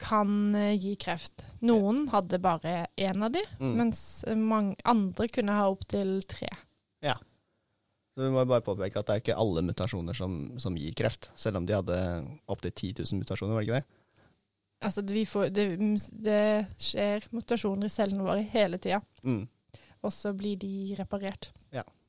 kan 0.02 0.54
eh, 0.58 0.74
gi 0.76 0.92
kreft. 1.00 1.46
Noen 1.64 2.04
hadde 2.12 2.38
bare 2.42 2.86
én 3.00 3.24
av 3.24 3.32
de, 3.32 3.42
Mm. 3.62 3.72
mens 3.80 4.24
eh, 4.28 4.36
mange 4.36 4.76
andre 4.84 5.28
kunne 5.32 5.56
ha 5.56 5.70
opptil 5.72 6.20
tre. 6.28 6.50
Så 8.12 8.20
vi 8.26 8.30
må 8.34 8.42
bare 8.44 8.60
påpeke 8.64 9.00
at 9.00 9.06
det 9.08 9.14
er 9.14 9.22
ikke 9.22 9.38
alle 9.40 9.62
mutasjoner 9.64 10.16
som, 10.16 10.34
som 10.60 10.74
gir 10.76 10.92
kreft, 10.98 11.30
selv 11.38 11.56
om 11.62 11.66
de 11.66 11.72
hadde 11.78 11.98
opptil 12.52 12.72
10 12.74 12.90
000 13.06 13.22
mutasjoner, 13.22 13.54
var 13.56 13.62
det 13.64 13.68
ikke 13.70 13.80
det? 13.80 13.98
Altså, 14.82 15.02
det, 15.06 15.14
vi 15.14 15.22
får, 15.30 15.48
det, 15.54 15.64
det 16.26 16.42
skjer 16.82 17.24
mutasjoner 17.32 17.86
i 17.88 17.94
cellene 17.94 18.26
våre 18.26 18.42
hele 18.52 18.78
tida, 18.82 19.00
Mm. 19.22 19.46
og 20.02 20.12
så 20.12 20.32
blir 20.36 20.58
de 20.60 20.94
reparert. 20.98 21.52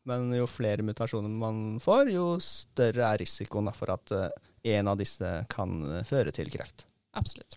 Men 0.03 0.33
jo 0.35 0.43
flere 0.51 0.83
mutasjoner 0.83 1.31
man 1.31 1.77
får, 1.79 2.09
jo 2.11 2.25
større 2.43 3.05
er 3.13 3.21
risikoen 3.21 3.69
for 3.71 3.93
at 3.93 4.11
eh, 4.11 4.25
en 4.75 4.89
av 4.91 4.97
disse 4.99 5.29
kan 5.47 5.77
eh, 5.87 6.01
føre 6.03 6.33
til 6.35 6.49
kreft. 6.51 6.83
Absolutt. 7.15 7.55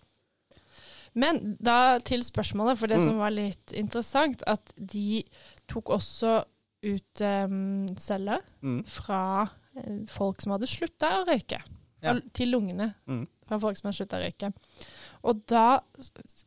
Men 1.17 1.57
da 1.59 1.97
til 2.07 2.23
spørsmålet, 2.23 2.77
for 2.79 2.87
det 2.87 3.01
Mm. 3.01 3.07
som 3.09 3.17
var 3.19 3.33
litt 3.35 3.73
interessant, 3.75 4.43
at 4.47 4.71
de 4.79 5.25
tok 5.67 5.91
også 5.97 6.37
ut 6.83 7.21
um, 7.21 7.87
celler 7.97 8.39
Mm. 8.61 8.83
fra 8.85 9.49
eh, 9.75 10.05
folk 10.07 10.41
som 10.41 10.51
hadde 10.51 10.67
slutta 10.67 11.09
å 11.21 11.25
røyke, 11.27 11.61
Ja. 12.03 12.13
til 12.33 12.47
lungene 12.51 12.93
Mm. 13.07 13.27
fra 13.47 13.57
folk 13.59 13.77
som 13.77 13.87
hadde 13.87 13.97
slutta 13.97 14.17
å 14.17 14.23
røyke. 14.25 14.53
Og 15.23 15.45
da 15.47 15.79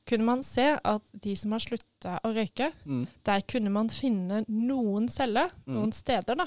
kunne 0.06 0.24
man 0.24 0.42
se 0.42 0.78
at 0.84 1.02
de 1.20 1.34
som 1.36 1.50
har 1.52 1.58
slutta 1.60 2.20
å 2.24 2.32
røyke, 2.34 2.72
Mm. 2.86 3.06
der 3.24 3.40
kunne 3.42 3.70
man 3.70 3.88
finne 3.88 4.44
noen 4.48 5.08
celler, 5.08 5.50
Mm. 5.66 5.74
noen 5.74 5.92
steder, 5.92 6.34
da. 6.36 6.46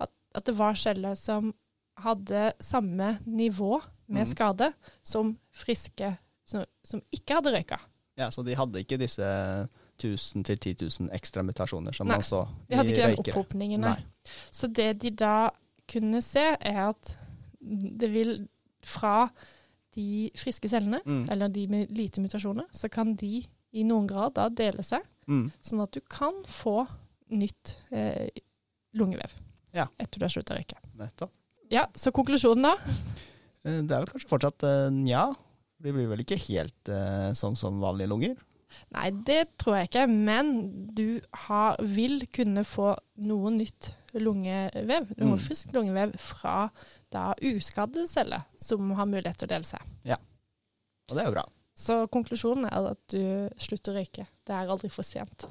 At, 0.00 0.10
at 0.34 0.44
det 0.44 0.54
var 0.56 0.74
celler 0.74 1.14
som 1.16 1.54
hadde 1.98 2.52
samme 2.60 3.18
nivå 3.26 3.82
med 4.08 4.26
Mm. 4.26 4.34
skade 4.34 4.74
som 5.02 5.38
friske 5.52 6.18
som, 6.46 6.64
som 6.84 7.00
ikke 7.12 7.34
hadde 7.34 7.52
røyka. 7.52 7.78
Ja, 8.16 8.28
Så 8.30 8.44
de 8.44 8.54
hadde 8.54 8.74
ikke 8.84 8.98
disse 8.98 9.68
1000 9.98 10.44
til 10.44 10.58
10 10.58 10.74
000 11.00 11.10
ekstra 11.16 11.42
mutasjoner 11.42 11.94
som 11.96 12.06
Nei, 12.08 12.16
man 12.20 12.22
så 12.26 12.44
vi 12.68 12.76
hadde 12.76 12.92
ikke 12.92 13.06
den 13.08 13.20
opphopningen, 13.24 13.80
nei. 13.80 13.94
Nei. 13.96 14.32
Så 14.52 14.68
det 14.72 14.98
de 15.02 15.10
da 15.10 15.50
kunne 15.88 16.20
se, 16.22 16.42
er 16.60 16.80
at 16.88 17.16
det 17.60 18.10
vil 18.12 18.48
fra 18.86 19.28
de 19.96 20.30
friske 20.36 20.68
cellene, 20.68 21.00
Mm. 21.06 21.28
eller 21.32 21.48
de 21.48 21.66
med 21.68 21.90
lite 21.96 22.20
mutasjoner, 22.20 22.66
så 22.72 22.88
kan 22.92 23.14
de 23.16 23.44
i 23.72 23.82
noen 23.84 24.06
grad 24.06 24.34
da 24.34 24.48
dele 24.48 24.82
seg, 24.82 25.02
Mm. 25.26 25.50
sånn 25.62 25.82
at 25.82 25.90
du 25.92 26.00
kan 26.00 26.42
få 26.44 26.86
nytt, 27.30 27.76
eh, 27.90 28.28
lungevev. 28.94 29.32
Ja. 29.74 29.86
Etter 29.98 30.18
du 30.20 30.24
har 30.24 30.30
slutta 30.30 30.54
å 30.54 30.58
røyke. 30.58 30.76
Nettopp. 30.96 31.30
Ja, 31.70 31.86
Så 31.94 32.12
konklusjonen, 32.12 32.62
da? 32.62 32.76
Eh, 33.64 33.82
Det 33.82 33.90
er 33.90 34.04
vel 34.04 34.06
kanskje 34.06 34.28
fortsatt 34.28 34.62
eh, 34.62 34.90
nja. 34.90 35.34
De 35.82 35.92
blir 35.92 36.08
vel 36.08 36.18
ikke 36.24 36.38
helt 36.38 36.88
eh, 36.88 37.32
sånn 37.32 37.56
som 37.56 37.80
vanlige 37.80 38.08
lunger. 38.08 38.36
Nei, 38.94 39.10
det 39.26 39.56
tror 39.60 39.78
jeg 39.78 39.90
ikke. 39.90 40.06
Men 40.10 40.54
du 40.96 41.20
har, 41.46 41.76
vil 41.80 42.24
kunne 42.34 42.64
få 42.66 42.94
noe 43.26 43.52
nytt 43.54 43.92
lungevev, 44.16 45.10
noe 45.18 45.36
Mm. 45.36 45.42
frisk 45.42 45.74
lungevev, 45.76 46.14
fra 46.18 46.70
da 47.12 47.34
uskadde 47.42 48.06
celler 48.08 48.46
som 48.56 48.90
har 48.96 49.06
mulighet 49.06 49.38
til 49.38 49.48
å 49.48 49.54
dele 49.54 49.64
seg. 49.68 49.80
Ja, 50.04 50.16
Og 51.08 51.16
det 51.16 51.22
er 51.22 51.28
jo 51.28 51.36
bra. 51.36 51.44
Så 51.76 52.08
konklusjonen 52.08 52.64
er 52.66 52.90
at 52.90 53.02
du 53.12 53.50
slutter 53.60 53.92
å 53.92 54.00
røyke. 54.00 54.26
Det 54.46 54.54
er 54.56 54.70
aldri 54.72 54.88
for 54.90 55.04
sent. 55.06 55.46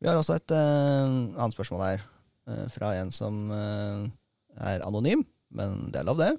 Vi 0.00 0.08
har 0.08 0.16
også 0.16 0.38
et 0.38 0.50
uh, 0.50 1.36
annet 1.36 1.54
spørsmål 1.54 1.82
her, 1.84 2.04
uh, 2.48 2.66
fra 2.72 2.94
en 2.96 3.10
som 3.12 3.50
uh, 3.52 4.08
er 4.56 4.80
anonym, 4.86 5.26
men 5.52 5.90
det 5.92 6.00
er 6.00 6.08
lov, 6.08 6.22
det. 6.22 6.32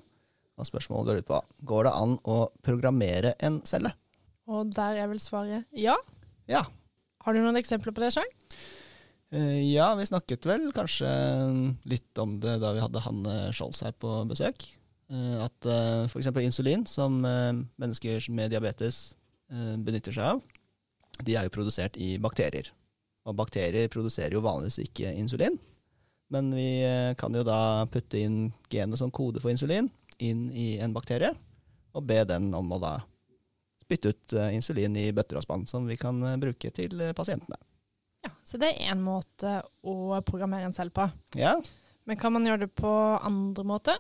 Og 0.58 0.66
spørsmålet 0.66 1.08
går 1.08 1.22
ut 1.22 1.30
på 1.30 1.42
går 1.70 1.86
det 1.88 1.94
an 1.94 2.18
å 2.26 2.40
programmere 2.66 3.36
en 3.40 3.62
celle. 3.70 3.94
Og 4.52 4.72
der 4.76 5.00
er 5.00 5.10
vel 5.12 5.22
svaret 5.24 5.68
ja. 5.78 5.96
Ja. 6.50 6.66
Har 7.24 7.36
du 7.36 7.42
noen 7.42 7.60
eksempler 7.60 7.96
på 7.96 8.04
det, 8.04 8.12
sjøl? 8.16 8.28
Eh, 9.32 9.62
ja, 9.72 9.94
vi 9.96 10.08
snakket 10.10 10.46
vel 10.50 10.68
kanskje 10.76 11.10
litt 11.88 12.20
om 12.20 12.36
det 12.44 12.58
da 12.60 12.74
vi 12.76 12.84
hadde 12.84 13.04
Hanne 13.06 13.36
Scholz 13.56 13.80
her 13.86 13.96
på 13.96 14.12
besøk. 14.28 14.66
Eh, 15.12 15.38
at 15.40 15.70
uh, 15.70 16.04
f.eks. 16.10 16.32
insulin, 16.44 16.84
som 16.90 17.22
eh, 17.28 17.54
mennesker 17.80 18.28
med 18.36 18.52
diabetes 18.52 19.14
eh, 19.52 19.76
benytter 19.80 20.16
seg 20.16 20.34
av, 20.34 20.44
de 21.22 21.38
er 21.38 21.48
jo 21.48 21.54
produsert 21.54 22.00
i 22.00 22.16
bakterier. 22.22 22.72
Og 23.30 23.38
bakterier 23.38 23.92
produserer 23.92 24.34
jo 24.36 24.44
vanligvis 24.44 24.82
ikke 24.84 25.14
insulin. 25.20 25.60
Men 26.32 26.52
vi 26.56 26.82
eh, 26.88 27.14
kan 27.20 27.36
jo 27.36 27.44
da 27.48 27.86
putte 27.92 28.20
inn 28.20 28.52
genet 28.72 29.00
som 29.00 29.12
kode 29.14 29.44
for 29.44 29.52
insulin 29.52 29.90
inn 30.22 30.48
i 30.54 30.76
en 30.80 30.94
bakterie, 30.96 31.34
og 31.92 32.06
be 32.08 32.22
den 32.28 32.52
om 32.56 32.72
å 32.72 32.80
da 32.80 32.94
spytte 33.92 34.14
ut 34.14 34.34
eh, 34.40 34.56
insulin 34.56 34.96
i 34.96 35.12
bøtter 35.12 35.40
og 35.40 35.44
spann, 35.44 35.68
som 35.68 35.88
vi 35.90 36.00
kan 36.00 36.22
eh, 36.24 36.40
bruke 36.40 36.72
til 36.72 37.02
eh, 37.02 37.14
pasientene. 37.18 37.60
Ja, 38.24 38.32
Så 38.46 38.60
det 38.62 38.70
er 38.72 38.94
én 38.94 39.02
måte 39.04 39.60
å 39.84 40.22
programmere 40.24 40.70
en 40.70 40.76
selv 40.78 40.94
på. 40.96 41.10
Ja, 41.36 41.58
Men 42.06 42.18
kan 42.18 42.34
man 42.34 42.46
gjøre 42.46 42.66
det 42.66 42.76
på 42.78 42.92
andre 43.22 43.66
måter? 43.66 44.00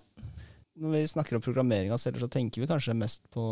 Når 0.81 0.93
vi 0.95 1.01
snakker 1.07 1.37
om 1.37 1.43
programmering 1.43 1.91
av 1.91 1.99
celler, 2.01 2.23
så 2.23 2.29
tenker 2.31 2.63
vi 2.63 2.69
kanskje 2.69 2.95
mest 2.97 3.27
på 3.33 3.43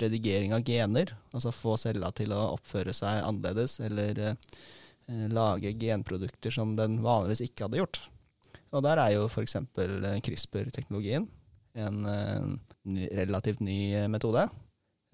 redigering 0.00 0.54
av 0.56 0.64
gener. 0.66 1.12
Altså 1.34 1.52
få 1.54 1.76
cella 1.78 2.10
til 2.16 2.32
å 2.34 2.54
oppføre 2.56 2.94
seg 2.96 3.20
annerledes, 3.22 3.76
eller 3.84 4.18
eh, 4.24 5.28
lage 5.30 5.74
genprodukter 5.78 6.54
som 6.54 6.74
den 6.78 7.02
vanligvis 7.04 7.44
ikke 7.44 7.68
hadde 7.68 7.82
gjort. 7.82 8.00
Og 8.74 8.82
der 8.82 8.98
er 9.02 9.14
jo 9.18 9.28
f.eks. 9.28 9.58
CRISPR-teknologien 10.24 11.28
en 11.74 12.06
eh, 12.06 13.10
relativt 13.20 13.60
ny 13.62 14.08
metode. 14.10 14.48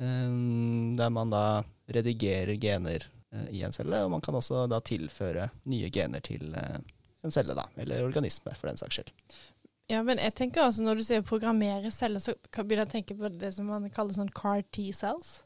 Eh, 0.00 0.96
der 0.96 1.10
man 1.12 1.30
da 1.30 1.62
redigerer 1.92 2.56
gener 2.60 3.04
eh, 3.32 3.48
i 3.50 3.62
en 3.66 3.72
celle, 3.72 4.04
og 4.04 4.10
man 4.14 4.24
kan 4.24 4.34
også 4.38 4.66
da 4.70 4.80
tilføre 4.80 5.50
nye 5.68 5.90
gener 5.92 6.24
til 6.24 6.54
eh, 6.56 6.80
en 7.22 7.34
celle, 7.34 7.54
da, 7.54 7.66
eller 7.76 8.06
organisme, 8.06 8.54
for 8.56 8.70
den 8.70 8.80
saks 8.80 9.00
skyld. 9.00 9.12
Ja, 9.90 10.04
men 10.06 10.20
jeg 10.22 10.36
tenker 10.38 10.62
altså 10.62 10.84
Når 10.86 11.00
du 11.00 11.02
sier 11.02 11.24
programmere 11.26 11.90
celler, 11.90 12.22
så 12.22 12.36
kan 12.54 12.68
jeg 12.70 12.78
å 12.78 12.88
tenke 12.88 13.16
på 13.18 13.28
det 13.34 13.50
som 13.56 13.66
man 13.66 13.88
kaller 13.90 14.14
sånn 14.14 14.30
CAR 14.30 14.62
T-cells. 14.70 15.40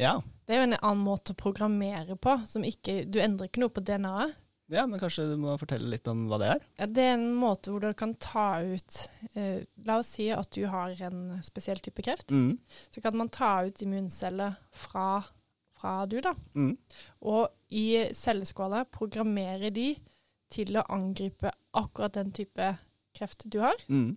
Ja, 0.00 0.22
Det 0.46 0.54
er 0.54 0.62
jo 0.62 0.68
en 0.70 0.78
annen 0.80 1.04
måte 1.04 1.32
å 1.34 1.38
programmere 1.38 2.16
på. 2.16 2.38
som 2.48 2.64
ikke, 2.64 3.04
Du 3.04 3.20
endrer 3.20 3.50
ikke 3.50 3.60
noe 3.60 3.72
på 3.72 3.84
DNA-et. 3.84 4.34
Ja, 4.72 4.82
men 4.90 4.98
kanskje 4.98 5.28
du 5.30 5.36
må 5.38 5.52
fortelle 5.60 5.86
litt 5.92 6.08
om 6.10 6.24
hva 6.26 6.40
det 6.42 6.48
er? 6.56 6.62
Ja, 6.80 6.86
det 6.90 7.02
er 7.06 7.12
en 7.14 7.28
måte 7.38 7.70
hvor 7.70 7.84
du 7.84 7.92
kan 7.94 8.16
ta 8.18 8.46
ut 8.66 8.96
eh, 9.38 9.60
La 9.86 10.00
oss 10.00 10.08
si 10.16 10.26
at 10.34 10.50
du 10.56 10.64
har 10.66 10.90
en 11.06 11.36
spesiell 11.46 11.78
type 11.84 12.02
kreft. 12.02 12.32
Mm. 12.34 12.56
Så 12.90 13.02
kan 13.04 13.14
man 13.16 13.30
ta 13.30 13.52
ut 13.68 13.82
immunceller 13.86 14.56
fra, 14.74 15.22
fra 15.78 15.94
du, 16.10 16.18
da. 16.24 16.34
Mm. 16.58 16.74
Og 17.30 17.46
i 17.70 17.86
celleskåla 18.16 18.84
programmere 18.90 19.70
de 19.70 19.92
til 20.50 20.76
å 20.78 20.86
angripe 20.94 21.50
akkurat 21.78 22.18
den 22.18 22.34
type 22.34 22.72
kreft 23.16 23.46
du 23.46 23.60
har. 23.62 23.78
Mm. 23.86 24.16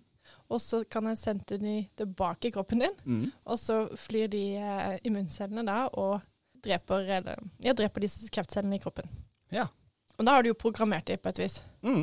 Og 0.50 0.58
så 0.62 0.82
kan 0.90 1.06
jeg 1.06 1.18
sende 1.22 1.58
de 1.62 1.76
tilbake 1.98 2.50
i 2.50 2.54
kroppen 2.54 2.82
din, 2.82 2.94
Mm. 3.06 3.30
og 3.46 3.58
så 3.58 3.84
flyr 3.98 4.26
de 4.30 4.42
eh, 4.58 4.96
immuncellene 5.06 5.62
da 5.66 5.84
og 5.94 6.24
dreper, 6.62 7.06
eller, 7.20 7.38
ja, 7.62 7.72
dreper 7.72 8.02
disse 8.02 8.26
kreftcellene 8.34 8.76
i 8.78 8.82
kroppen. 8.82 9.06
Ja. 9.54 9.68
Og 10.20 10.26
da 10.28 10.34
har 10.36 10.44
du 10.44 10.50
jo 10.52 10.58
programmert 10.60 11.06
de 11.08 11.16
på 11.16 11.30
et 11.32 11.38
vis. 11.40 11.54
Mm. 11.86 12.02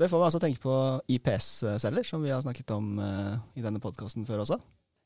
Det 0.00 0.08
får 0.08 0.22
vi 0.22 0.26
altså 0.30 0.40
tenke 0.40 0.62
på 0.62 0.74
IPS-celler, 1.12 2.06
som 2.08 2.22
vi 2.24 2.30
har 2.32 2.40
snakket 2.40 2.70
om 2.72 2.94
uh, 3.02 3.34
i 3.58 3.60
denne 3.64 3.82
podkasten 3.82 4.24
før 4.24 4.40
også. 4.46 4.56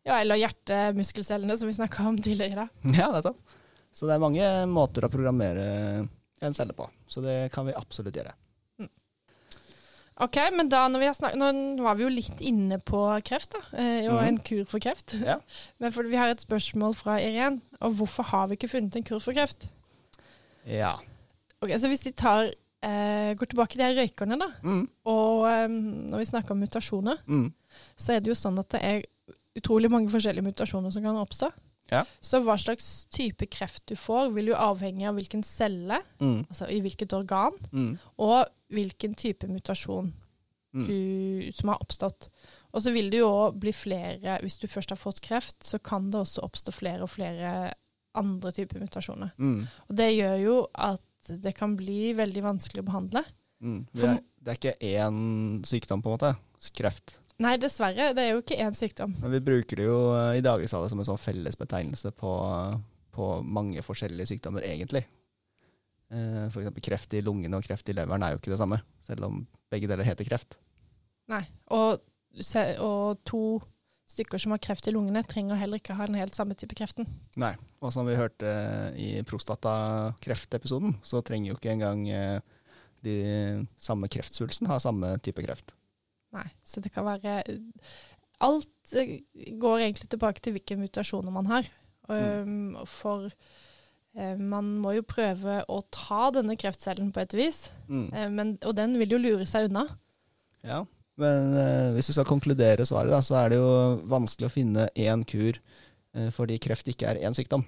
Ja, 0.07 0.21
eller 0.21 0.39
hjertemuskelcellene, 0.39 1.57
som 1.59 1.67
vi 1.71 1.75
snakka 1.75 2.07
om 2.11 2.19
tidligere. 2.23 2.69
Ja, 2.95 3.09
nettopp. 3.11 3.41
Så 3.95 4.07
det 4.07 4.15
er 4.17 4.23
mange 4.23 4.47
måter 4.71 5.07
å 5.07 5.11
programmere 5.11 5.65
en 6.45 6.55
celle 6.57 6.75
på. 6.77 6.87
Så 7.11 7.23
det 7.25 7.49
kan 7.55 7.67
vi 7.67 7.75
absolutt 7.79 8.15
gjøre. 8.19 8.35
Ok, 10.23 10.37
men 10.55 10.69
da 10.71 10.85
når 10.87 11.01
vi 11.03 11.07
har 11.09 11.15
snakket, 11.17 11.41
Nå 11.41 11.83
var 11.83 11.97
vi 11.99 12.05
jo 12.05 12.11
litt 12.13 12.43
inne 12.47 12.77
på 12.87 13.01
kreft, 13.27 13.57
da, 13.57 13.63
eh, 13.75 14.05
og 14.13 14.21
Mhm. 14.21 14.27
en 14.29 14.39
kur 14.47 14.65
for 14.71 14.79
kreft. 14.79 15.17
Ja. 15.19 15.41
Men 15.81 15.91
for 15.91 16.07
vi 16.07 16.15
har 16.21 16.29
et 16.31 16.39
spørsmål 16.45 16.95
fra 16.95 17.17
Irén. 17.19 17.61
Og 17.81 17.97
hvorfor 17.99 18.23
har 18.31 18.47
vi 18.47 18.55
ikke 18.55 18.71
funnet 18.71 18.95
en 18.95 19.03
kur 19.03 19.19
for 19.19 19.35
kreft? 19.35 19.67
Ja. 20.71 20.93
Ok, 21.65 21.75
Så 21.81 21.89
hvis 21.89 22.05
vi 22.07 22.13
tar, 22.13 22.51
eh, 22.85 23.35
går 23.35 23.47
tilbake 23.51 23.73
til 23.75 23.81
de 23.81 23.95
røykerne, 24.03 24.39
da, 24.39 24.49
Mm. 24.63 24.89
og 25.07 25.45
um, 25.65 25.77
når 26.11 26.19
vi 26.19 26.25
snakker 26.31 26.51
om 26.53 26.61
mutasjoner, 26.61 27.17
Mm. 27.27 27.53
så 27.97 28.13
er 28.15 28.21
det 28.21 28.29
jo 28.29 28.35
sånn 28.35 28.59
at 28.59 28.69
det 28.71 28.83
er 28.83 29.03
utrolig 29.57 29.91
mange 29.91 30.11
forskjellige 30.11 30.45
mutasjoner 30.45 30.93
som 30.93 31.03
kan 31.03 31.17
oppstå. 31.17 31.51
Ja. 31.93 32.05
Så 32.21 32.41
hva 32.43 32.57
slags 32.59 33.07
type 33.13 33.47
kreft 33.47 33.85
du 33.87 33.95
får, 33.95 34.33
vil 34.35 34.47
jo 34.47 34.55
avhenge 34.55 35.07
av 35.09 35.15
hvilken 35.17 35.43
celle, 35.45 36.01
Mm. 36.21 36.47
altså 36.51 36.69
i 36.69 36.81
hvilket 36.81 37.13
organ, 37.13 37.53
Mm. 37.73 37.99
og 38.19 38.47
hvilken 38.73 39.15
type 39.17 39.47
mutasjon 39.49 40.13
Mm. 40.75 40.87
du, 40.89 41.53
som 41.53 41.69
har 41.69 41.79
oppstått. 41.79 42.29
Og 42.75 42.83
så 42.83 42.93
vil 42.93 43.09
det 43.11 43.21
jo 43.21 43.29
òg 43.29 43.61
bli 43.61 43.71
flere 43.71 44.41
Hvis 44.43 44.59
du 44.59 44.67
først 44.67 44.91
har 44.91 44.97
fått 44.97 45.21
kreft, 45.21 45.61
så 45.63 45.79
kan 45.81 46.11
det 46.11 46.19
også 46.21 46.43
oppstå 46.43 46.73
flere 46.73 47.03
og 47.03 47.11
flere 47.11 47.73
andre 48.17 48.51
typer 48.51 48.81
mutasjoner. 48.81 49.31
Mm. 49.39 49.69
Og 49.89 49.97
det 49.97 50.17
gjør 50.19 50.43
jo 50.43 50.67
at 50.75 51.01
det 51.29 51.55
kan 51.57 51.77
bli 51.79 52.13
veldig 52.17 52.43
vanskelig 52.45 52.85
å 52.85 52.89
behandle. 52.89 53.25
Mm. 53.65 53.83
Det, 53.93 54.09
er, 54.09 54.23
det 54.45 54.53
er 54.53 54.59
ikke 54.61 54.91
én 54.91 55.21
sykdom, 55.67 56.03
på 56.05 56.11
en 56.11 56.17
måte. 56.19 56.33
Kreft. 56.77 57.19
Nei, 57.43 57.57
dessverre. 57.61 58.13
Det 58.17 58.23
er 58.23 58.35
jo 58.35 58.43
ikke 58.45 58.61
én 58.63 58.77
sykdom. 58.77 59.17
Men 59.21 59.35
vi 59.35 59.43
bruker 59.45 59.81
det 59.81 59.89
jo 59.89 59.99
eh, 60.15 60.39
i 60.39 60.45
dagligtale 60.45 60.89
som 60.91 61.01
en 61.03 61.09
sånn 61.09 61.21
fellesbetegnelse 61.21 62.13
på, 62.17 62.33
på 63.15 63.29
mange 63.43 63.83
forskjellige 63.85 64.31
sykdommer, 64.33 64.65
egentlig. 64.69 65.05
Eh, 66.15 66.45
For 66.53 66.63
eksempel 66.63 66.85
kreft 66.85 67.17
i 67.17 67.23
lungene 67.25 67.59
og 67.59 67.67
kreft 67.67 67.91
i 67.91 67.97
leveren 67.97 68.23
er 68.25 68.35
jo 68.35 68.43
ikke 68.43 68.55
det 68.55 68.61
samme, 68.61 68.81
selv 69.07 69.29
om 69.29 69.43
begge 69.73 69.91
deler 69.91 70.07
heter 70.07 70.29
kreft. 70.29 70.59
Nei. 71.33 71.43
Og, 71.75 72.05
og 72.85 73.23
to 73.27 73.45
stykker 74.15 74.41
som 74.41 74.55
har 74.55 74.63
kreft 74.63 74.87
i 74.89 74.95
lungene, 74.95 75.23
trenger 75.27 75.59
heller 75.59 75.81
ikke 75.81 75.97
ha 75.99 76.07
den 76.09 76.19
helt 76.21 76.37
samme 76.37 76.55
type 76.59 76.77
kreften. 76.79 77.09
Nei, 77.41 77.53
og 77.83 77.93
som 77.95 78.07
vi 78.09 78.17
hørte 78.19 78.49
eh, 78.49 78.99
i 79.01 79.09
prostatakreftepisoden, 79.27 80.97
så 81.07 81.23
trenger 81.27 81.53
jo 81.53 81.59
ikke 81.59 81.73
engang 81.75 82.05
eh, 82.09 82.39
de 83.05 83.17
samme 83.83 84.09
kreftsvulsten 84.13 84.71
ha 84.71 84.79
samme 84.83 85.17
type 85.25 85.43
kreft. 85.45 85.75
Nei, 86.35 86.47
så 86.67 86.83
det 86.83 86.91
kan 86.95 87.07
være 87.07 87.43
Alt 88.45 88.95
eh, 88.99 89.21
går 89.61 89.85
egentlig 89.85 90.09
tilbake 90.13 90.43
til 90.43 90.57
hvilke 90.57 90.79
mutasjoner 90.81 91.35
man 91.35 91.51
har. 91.53 91.71
Mm. 92.05 92.75
for 92.85 93.31
man 94.37 94.67
må 94.83 94.91
jo 94.93 95.03
prøve 95.09 95.55
å 95.73 95.79
ta 95.89 96.27
denne 96.37 96.53
kreftcellen 96.61 97.09
på 97.17 97.23
et 97.23 97.33
vis, 97.33 97.63
Mm. 97.89 98.11
men, 98.37 98.51
og 98.69 98.75
den 98.77 98.99
vil 99.01 99.15
jo 99.17 99.19
lure 99.23 99.47
seg 99.49 99.71
unna. 99.71 99.87
Ja, 100.63 100.83
men 101.21 101.55
eh, 101.59 101.93
hvis 101.95 102.09
du 102.11 102.13
skal 102.17 102.27
konkludere 102.29 102.87
svaret, 102.89 103.13
da, 103.15 103.21
så 103.23 103.37
er 103.45 103.53
det 103.55 103.59
jo 103.61 103.71
vanskelig 104.11 104.49
å 104.49 104.53
finne 104.55 104.89
én 104.99 105.23
kur 105.29 105.59
eh, 106.15 106.31
fordi 106.35 106.59
kreft 106.63 106.89
ikke 106.91 107.13
er 107.13 107.21
én 107.27 107.37
sykdom. 107.37 107.65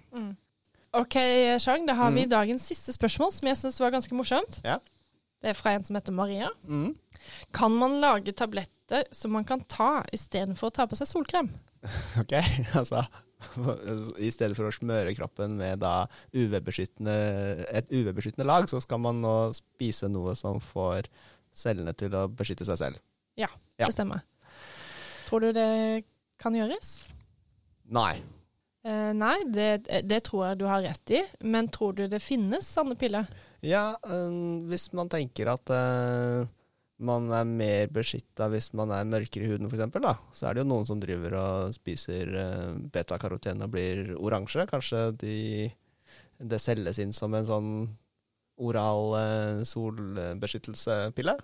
OK, 0.96 1.16
Chang, 1.60 1.84
da 1.86 1.94
har 1.98 2.10
vi 2.14 2.24
Mm. 2.24 2.30
dagens 2.32 2.64
siste 2.70 2.94
spørsmål, 2.96 3.32
som 3.34 3.48
jeg 3.50 3.56
syns 3.60 3.78
var 3.82 3.90
ganske 3.92 4.14
morsomt. 4.16 4.60
Ja. 4.64 4.78
Det 5.42 5.50
er 5.52 5.58
fra 5.58 5.74
en 5.76 5.84
som 5.84 5.94
heter 5.98 6.14
Maria. 6.16 6.48
Mm. 6.64 6.94
Kan 7.52 7.74
man 7.76 7.98
lage 8.00 8.32
tabletter 8.32 9.04
som 9.12 9.32
man 9.36 9.44
kan 9.44 9.60
ta 9.68 10.02
istedenfor 10.14 10.70
å 10.70 10.74
ta 10.78 10.86
på 10.88 10.96
seg 10.96 11.10
solkrem? 11.10 11.50
Ok, 12.22 12.32
altså 12.74 13.04
I 14.24 14.30
stedet 14.32 14.56
for 14.56 14.64
å 14.70 14.72
smøre 14.72 15.12
kroppen 15.14 15.58
med 15.58 15.82
da 15.84 16.06
UV-beskyttende, 16.32 17.66
et 17.68 17.90
UV-beskyttende 17.92 18.46
lag, 18.48 18.64
så 18.70 18.80
skal 18.80 18.98
man 19.04 19.20
nå 19.20 19.34
spise 19.54 20.08
noe 20.08 20.32
som 20.38 20.56
får 20.62 21.10
cellene 21.56 21.92
til 21.96 22.16
å 22.16 22.24
beskytte 22.32 22.64
seg 22.68 22.80
selv. 22.80 23.02
Ja. 23.36 23.50
Det 23.76 23.92
stemmer. 23.92 24.24
Tror 25.26 25.44
du 25.44 25.52
det 25.56 26.04
kan 26.40 26.56
gjøres? 26.56 27.00
Nei. 27.92 28.14
Eh, 28.86 29.12
nei, 29.18 29.36
det, 29.50 29.88
det 30.06 30.20
tror 30.28 30.44
jeg 30.48 30.60
du 30.60 30.66
har 30.70 30.84
rett 30.84 31.14
i, 31.18 31.22
men 31.42 31.68
tror 31.74 31.96
du 31.98 32.04
det 32.10 32.22
finnes 32.22 32.68
sånne 32.70 32.94
piller? 32.98 33.26
Ja, 33.66 33.96
øh, 34.06 34.62
hvis 34.70 34.92
man 34.94 35.10
tenker 35.10 35.50
at 35.50 35.72
øh, 35.74 36.46
man 37.02 37.26
er 37.34 37.48
mer 37.48 37.90
beskytta 37.92 38.46
hvis 38.52 38.70
man 38.78 38.92
er 38.94 39.08
mørkere 39.08 39.44
i 39.44 39.50
huden, 39.50 39.68
f.eks., 39.68 40.12
så 40.38 40.46
er 40.46 40.54
det 40.54 40.62
jo 40.62 40.70
noen 40.70 40.86
som 40.88 41.02
driver 41.02 41.34
og 41.40 41.74
spiser 41.74 42.30
øh, 42.30 42.78
betakaroten 42.94 43.64
og 43.66 43.74
blir 43.74 44.14
oransje. 44.16 44.68
Kanskje 44.70 45.02
de, 45.18 45.36
det 46.38 46.62
selges 46.62 47.02
inn 47.02 47.14
som 47.16 47.34
en 47.34 47.50
sånn 47.50 47.72
oral 48.56 49.18
øh, 49.18 49.66
solbeskyttelsepille? 49.68 51.36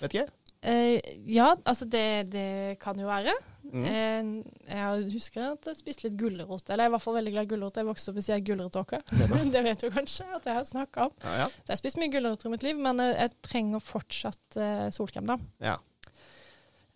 Vet 0.00 0.16
ikke. 0.16 0.28
Eh, 0.66 0.98
ja, 1.30 1.52
altså 1.64 1.86
det, 1.86 2.04
det 2.32 2.78
kan 2.82 2.98
jo 2.98 3.06
være. 3.06 3.32
Mm. 3.66 3.84
Eh, 3.86 4.28
jeg 4.70 5.04
husker 5.12 5.44
at 5.52 5.66
jeg 5.70 5.78
spiste 5.78 6.06
litt 6.08 6.16
gulrot, 6.18 6.64
eller 6.70 6.84
jeg 6.84 6.88
er 6.88 6.90
i 6.90 6.94
hvert 6.96 7.04
fall 7.04 7.16
veldig 7.18 7.32
glad 7.34 7.46
i 7.46 7.50
gulrot. 7.54 7.78
Jeg 7.80 7.86
vokste 7.88 8.10
opp 8.12 8.18
ved 8.18 8.26
siden 8.26 8.40
av 8.40 8.46
gulrotåke. 8.50 9.00
det 9.54 9.62
vet 9.66 9.84
du 9.84 9.88
kanskje 9.94 10.26
at 10.38 10.46
jeg 10.50 10.58
har 10.58 10.66
snakka 10.66 11.06
om. 11.08 11.14
Ja, 11.22 11.34
ja. 11.44 11.48
Så 11.54 11.68
jeg 11.70 11.74
har 11.76 11.82
spist 11.82 12.00
mye 12.02 12.12
gulrøtter 12.14 12.50
i 12.50 12.54
mitt 12.56 12.66
liv, 12.66 12.78
men 12.82 13.02
jeg, 13.04 13.14
jeg 13.22 13.34
trenger 13.46 13.84
fortsatt 13.92 14.58
eh, 14.58 14.86
solkrem, 14.94 15.30
da. 15.32 15.38
ja. 15.70 15.76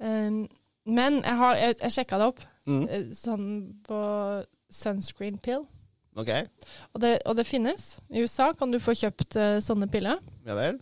Men 0.00 1.18
jeg 1.20 1.36
har 1.36 1.58
Jeg, 1.60 1.74
jeg 1.82 1.92
sjekka 1.98 2.18
det 2.22 2.30
opp, 2.32 2.46
Mm. 2.70 2.84
sånn 3.16 3.46
på 3.86 3.98
sunscreen 4.70 5.38
pill. 5.42 5.64
OK. 6.16 6.28
Og 6.94 7.00
det, 7.02 7.10
og 7.26 7.34
det 7.38 7.46
finnes. 7.48 7.96
I 8.12 8.22
USA 8.22 8.50
kan 8.56 8.70
du 8.70 8.78
få 8.82 8.92
kjøpt 8.94 9.36
sånne 9.64 9.88
piller. 9.90 10.20
Ja 10.46 10.54
vel. 10.58 10.78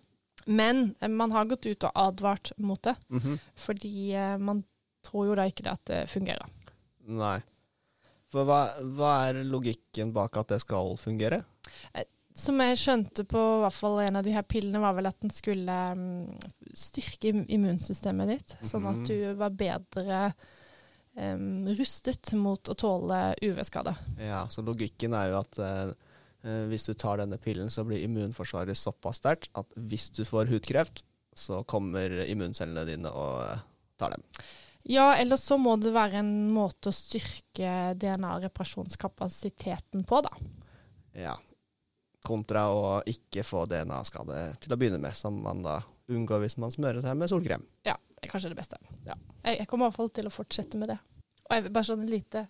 Men 0.48 0.94
eh, 1.00 1.08
man 1.12 1.32
har 1.36 1.44
gått 1.50 1.66
ut 1.68 1.84
og 1.84 1.92
advart 1.94 2.52
mot 2.58 2.80
det, 2.82 2.96
Mhm. 3.12 3.38
fordi 3.56 3.94
eh, 4.16 4.36
man 4.38 4.64
tror 5.04 5.26
jo 5.28 5.34
da 5.38 5.44
ikke 5.48 5.62
det 5.66 5.72
at 5.76 5.84
det 5.90 6.02
fungerer. 6.10 6.48
Nei. 7.08 7.38
For 8.32 8.44
hva, 8.44 8.62
hva 8.96 9.12
er 9.30 9.42
logikken 9.48 10.10
bak 10.12 10.36
at 10.36 10.48
det 10.52 10.60
skal 10.60 10.96
fungere? 11.00 11.42
Som 12.38 12.60
jeg 12.60 12.76
skjønte 12.78 13.24
på 13.26 13.40
hvert 13.62 13.72
fall 13.74 13.96
en 14.04 14.16
av 14.20 14.22
de 14.26 14.30
her 14.34 14.44
pillene, 14.46 14.78
var 14.82 14.92
vel 14.94 15.08
at 15.10 15.16
den 15.24 15.30
skulle 15.32 15.74
mm, 15.96 16.36
styrke 16.76 17.32
immunsystemet 17.48 18.28
ditt, 18.28 18.56
sånn 18.68 18.86
at 18.86 18.98
Mhm. 19.00 19.06
du 19.08 19.34
var 19.40 19.50
bedre 19.50 20.20
um, 21.18 21.66
rustet 21.74 22.32
mot 22.38 22.62
å 22.70 22.76
tåle 22.78 23.34
UV-skade. 23.42 23.96
Ja, 24.22 24.44
så 24.46 24.62
logikken 24.62 25.14
er 25.18 25.32
jo 25.32 25.40
at 25.40 25.58
eh, 25.58 25.80
eh, 25.88 25.94
hvis 26.70 26.86
du 26.86 26.92
tar 26.94 27.18
denne 27.18 27.34
pillen, 27.42 27.70
så 27.70 27.82
blir 27.84 28.04
immunforsvaret 28.06 28.78
såpass 28.78 29.18
sterkt 29.18 29.48
at 29.58 29.72
hvis 29.90 30.06
du 30.14 30.22
får 30.28 30.52
hudkreft, 30.52 31.02
så 31.38 31.62
kommer 31.64 32.10
immuncellene 32.26 32.84
dine 32.88 33.10
og 33.14 33.42
eh, 33.44 33.58
tar 33.98 34.10
dem. 34.16 34.22
Ja, 34.88 35.16
eller 35.16 35.36
så 35.36 35.58
må 35.60 35.76
det 35.76 35.92
være 35.94 36.18
en 36.22 36.50
måte 36.54 36.88
å 36.90 36.92
styrke 36.94 37.94
DNA-reparasjonskapasiteten 38.00 40.04
på, 40.08 40.20
da. 40.24 40.30
Ja. 41.18 41.36
Kontra 42.26 42.68
å 42.72 43.02
ikke 43.06 43.44
få 43.46 43.66
DNA-skade 43.70 44.56
til 44.62 44.72
å 44.74 44.76
begynne 44.80 45.00
med, 45.02 45.14
som 45.18 45.42
man 45.44 45.62
da 45.66 45.76
unngår 46.08 46.40
hvis 46.44 46.58
man 46.62 46.72
smører 46.72 47.00
seg 47.04 47.16
med 47.20 47.28
solkrem. 47.30 47.62
Ja, 47.86 47.96
det 48.16 48.22
er 48.26 48.30
kanskje 48.32 48.52
det 48.54 48.60
beste. 48.60 48.76
Ja. 49.06 49.16
Jeg, 49.44 49.54
jeg 49.60 49.66
kommer 49.68 49.84
i 49.86 49.88
hvert 49.90 50.00
fall 50.00 50.14
til 50.16 50.26
å 50.30 50.34
fortsette 50.34 50.76
med 50.80 50.88
det. 50.94 51.00
Og 51.48 51.52
jeg 51.56 51.62
vil 51.66 51.74
bare 51.74 51.88
sånn 51.90 52.04
et 52.06 52.14
lite 52.14 52.40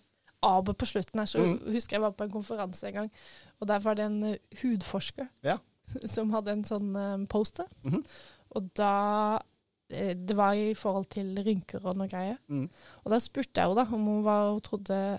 aber 0.41 0.73
på 0.73 0.85
slutten 0.85 1.19
her, 1.19 1.25
så 1.25 1.39
mm. 1.43 1.71
husker 1.73 1.97
jeg 1.97 2.01
var 2.01 2.11
på 2.11 2.23
en 2.23 2.31
konferanse 2.31 2.87
en 2.87 2.93
gang, 2.93 3.11
og 3.59 3.67
der 3.67 3.79
var 3.79 3.93
det 3.99 4.05
en 4.05 4.23
eh, 4.23 4.37
hudforsker 4.61 5.27
Ja. 5.43 5.57
som 6.15 6.29
hadde 6.31 6.51
en 6.51 6.63
sånn 6.63 6.95
eh, 6.95 7.27
poster. 7.27 7.65
-hmm. 7.83 8.03
Og 8.49 8.69
da 8.77 9.39
eh, 9.89 10.15
Det 10.15 10.37
var 10.37 10.53
i 10.53 10.73
forhold 10.73 11.05
til 11.05 11.43
rynker 11.45 11.85
og 11.85 11.97
noe 11.97 12.07
greier. 12.07 12.37
Mm. 12.47 12.69
Og 13.03 13.11
da 13.11 13.19
spurte 13.19 13.61
jeg 13.61 13.67
henne 13.67 13.75
da 13.75 13.93
om 13.95 14.05
hun, 14.05 14.23
var, 14.23 14.51
hun 14.51 14.61
trodde 14.61 15.17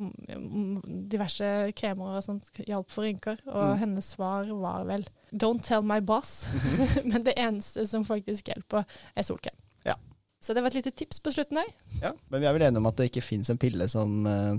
om 0.00 0.12
om 0.36 0.82
diverse 1.10 1.72
kremer 1.76 2.16
og 2.16 2.24
sånt 2.24 2.50
hjalp 2.66 2.90
for 2.90 3.02
rynker, 3.04 3.36
og 3.46 3.72
Mm. 3.72 3.78
hennes 3.78 4.04
svar 4.04 4.44
var 4.60 4.84
vel 4.84 5.06
'don't 5.32 5.62
tell 5.62 5.82
my 5.82 6.00
boss'. 6.00 6.48
Men 7.12 7.24
det 7.24 7.34
eneste 7.36 7.86
som 7.86 8.04
faktisk 8.04 8.46
hjelper, 8.46 8.84
er 9.16 9.22
solkrem. 9.22 9.56
Ja. 9.84 9.94
Så 10.40 10.54
det 10.56 10.62
var 10.64 10.72
et 10.72 10.78
lite 10.80 10.90
tips 10.96 11.20
på 11.20 11.32
slutten 11.34 11.58
der. 11.60 11.68
Ja, 12.00 12.12
Men 12.30 12.40
vi 12.40 12.46
er 12.48 12.52
vel 12.56 12.62
enige 12.64 12.80
om 12.80 12.86
at 12.88 12.96
det 12.96 13.10
ikke 13.10 13.22
fins 13.22 13.50
en 13.52 13.58
pille 13.60 13.88
som 13.92 14.24
uh, 14.26 14.56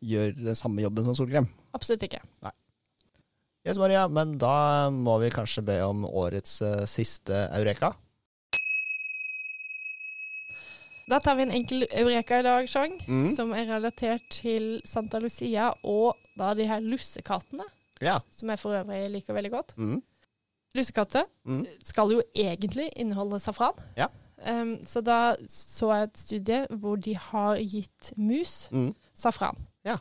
gjør 0.00 0.32
den 0.38 0.56
samme 0.56 0.80
jobben 0.82 1.04
som 1.04 1.14
solkrem? 1.18 1.48
Absolutt 1.76 2.02
ikke. 2.08 2.22
Nei. 2.42 2.52
Yes, 3.68 3.76
Maria, 3.76 4.06
men 4.08 4.38
da 4.40 4.88
må 4.90 5.18
vi 5.20 5.28
kanskje 5.34 5.60
be 5.66 5.76
om 5.84 6.06
årets 6.08 6.62
uh, 6.64 6.86
siste 6.88 7.36
eureka. 7.52 7.92
Da 11.10 11.18
tar 11.20 11.34
vi 11.36 11.42
en 11.42 11.50
enkel 11.50 11.84
eureka 11.90 12.38
i 12.38 12.44
dag, 12.46 12.68
Chang, 12.70 12.92
Mm. 13.08 13.26
som 13.34 13.52
er 13.52 13.66
relatert 13.66 14.22
til 14.30 14.80
Santa 14.86 15.18
Lucia 15.18 15.72
og 15.82 16.16
da 16.38 16.52
de 16.54 16.64
her 16.68 16.80
lussekattene, 16.80 17.64
Ja. 18.00 18.20
som 18.30 18.48
jeg 18.48 18.58
for 18.58 18.70
øvrig 18.78 19.10
liker 19.10 19.34
veldig 19.34 19.50
godt. 19.50 19.74
Mm. 19.76 20.02
Lussekatter 20.74 21.24
Mm. 21.44 21.66
skal 21.84 22.12
jo 22.12 22.22
egentlig 22.34 22.88
inneholde 22.96 23.40
safran. 23.40 23.74
Ja. 23.96 24.06
Um, 24.46 24.78
så 24.86 25.00
da 25.04 25.34
så 25.48 25.90
jeg 25.94 26.02
et 26.08 26.18
studie 26.18 26.60
hvor 26.80 26.96
de 26.96 27.14
har 27.16 27.56
gitt 27.60 28.12
mus 28.16 28.68
Mm. 28.72 28.94
safran. 29.14 29.56
Ja. 29.84 29.98